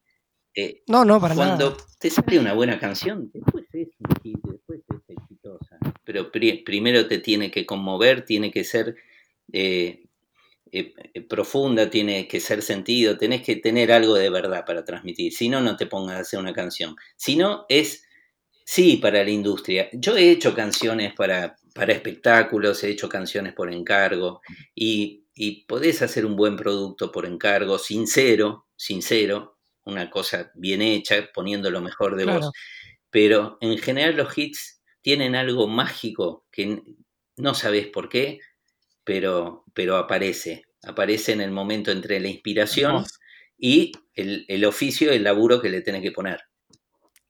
[0.54, 1.82] eh, No, no, para cuando nada.
[2.00, 5.78] te sale una buena canción, después es un hit, después es exitosa.
[6.08, 8.96] Pero pri- primero te tiene que conmover, tiene que ser
[9.52, 10.04] eh,
[10.72, 15.32] eh, eh, profunda, tiene que ser sentido, tenés que tener algo de verdad para transmitir.
[15.34, 16.96] Si no, no te pongas a hacer una canción.
[17.16, 18.04] Si no, es
[18.64, 19.88] sí para la industria.
[19.92, 24.40] Yo he hecho canciones para, para espectáculos, he hecho canciones por encargo
[24.74, 31.28] y, y podés hacer un buen producto por encargo, sincero, sincero, una cosa bien hecha,
[31.34, 32.40] poniendo lo mejor de Claro.
[32.40, 32.52] vos.
[33.10, 34.77] Pero en general los hits
[35.08, 36.82] tienen algo mágico que
[37.38, 38.40] no sabes por qué,
[39.04, 40.64] pero, pero aparece.
[40.82, 43.14] Aparece en el momento entre la inspiración Hermoso.
[43.56, 46.42] y el, el oficio, el laburo que le tenés que poner.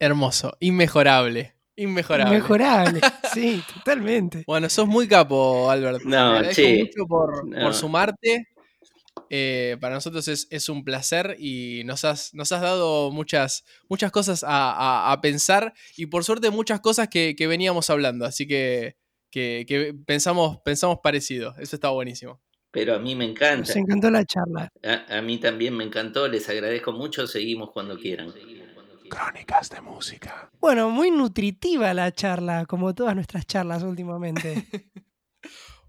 [0.00, 1.54] Hermoso, inmejorable.
[1.76, 2.34] Inmejorable.
[2.34, 3.00] Mejorable.
[3.32, 4.42] Sí, totalmente.
[4.44, 6.02] Bueno, sos muy capo, Albert.
[6.02, 7.60] No, Te agradezco che, mucho por, no.
[7.62, 8.48] por sumarte.
[9.30, 14.10] Eh, para nosotros es, es un placer y nos has, nos has dado muchas, muchas
[14.12, 18.24] cosas a, a- a pensar y por suerte muchas cosas que, que veníamos hablando.
[18.24, 18.96] Así que,
[19.30, 21.54] que, que pensamos, pensamos parecido.
[21.58, 22.40] Eso está buenísimo.
[22.70, 23.78] Pero a mí me Nos encanta.
[23.78, 24.68] encantó la charla.
[24.82, 28.32] A, a mí también me encantó, les agradezco mucho, seguimos cuando quieran.
[29.08, 30.50] Crónicas de música.
[30.60, 34.66] Bueno, muy nutritiva la charla, como todas nuestras charlas últimamente.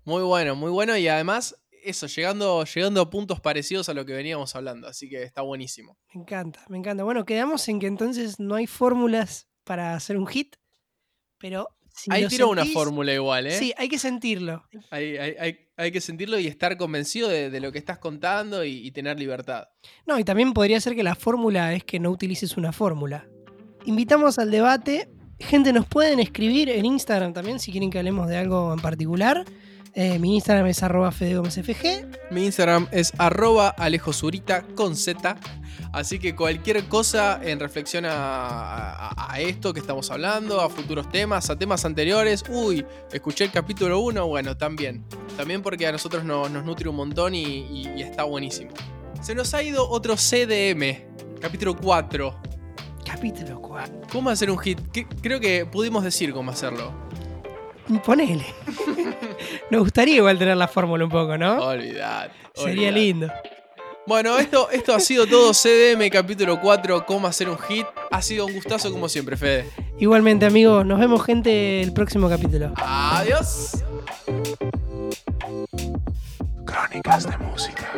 [0.06, 4.14] Muy bueno, muy bueno y además eso, llegando, llegando a puntos parecidos a lo que
[4.14, 4.88] veníamos hablando.
[4.88, 5.98] Así que está buenísimo.
[6.14, 7.04] Me encanta, me encanta.
[7.04, 10.56] Bueno, quedamos en que entonces no hay fórmulas para hacer un hit,
[11.38, 13.52] pero si Ahí tiro una sentís- fórmula igual, ¿eh?
[13.58, 14.64] Sí, hay que sentirlo.
[14.90, 18.64] Hay, hay- hay- hay que sentirlo y estar convencido de, de lo que estás contando
[18.66, 19.68] y, y tener libertad.
[20.06, 23.28] No, y también podría ser que la fórmula es que no utilices una fórmula.
[23.86, 25.10] Invitamos al debate.
[25.40, 29.46] Gente, nos pueden escribir en Instagram también si quieren que hablemos de algo en particular.
[29.96, 32.08] Eh, mi Instagram es arroba fedegomesfg.
[32.32, 35.36] Mi Instagram es arroba alejozurita con Z.
[35.92, 41.10] Así que cualquier cosa en reflexión a, a- a esto que estamos hablando, a futuros
[41.10, 42.44] temas, a temas anteriores.
[42.50, 45.04] Uy, escuché el capítulo 1, bueno, también.
[45.36, 48.72] También porque a nosotros no- nos nutre un montón y, y- y está buenísimo.
[49.22, 51.08] Se nos ha ido otro CDM,
[51.42, 52.40] capítulo 4.
[53.04, 54.02] Capítulo 4.
[54.12, 54.80] ¿Cómo hacer un hit?
[54.94, 56.94] ¿Qué- Creo que pudimos decir cómo hacerlo.
[57.98, 58.46] Ponele.
[59.72, 61.58] Nos gustaría igual tener la fórmula un poco, ¿no?
[61.58, 62.34] Olvidate.
[62.54, 62.92] Sería olvidate.
[62.92, 63.32] lindo.
[64.06, 67.86] Bueno, esto, esto ha sido todo CDM capítulo 4, cómo hacer un hit.
[68.10, 69.70] Ha sido un gustazo como siempre, Fede.
[70.00, 72.74] Igualmente, amigos, nos vemos, gente, el próximo capítulo.
[72.78, 73.84] Adiós.
[76.66, 77.92] Crónicas de música.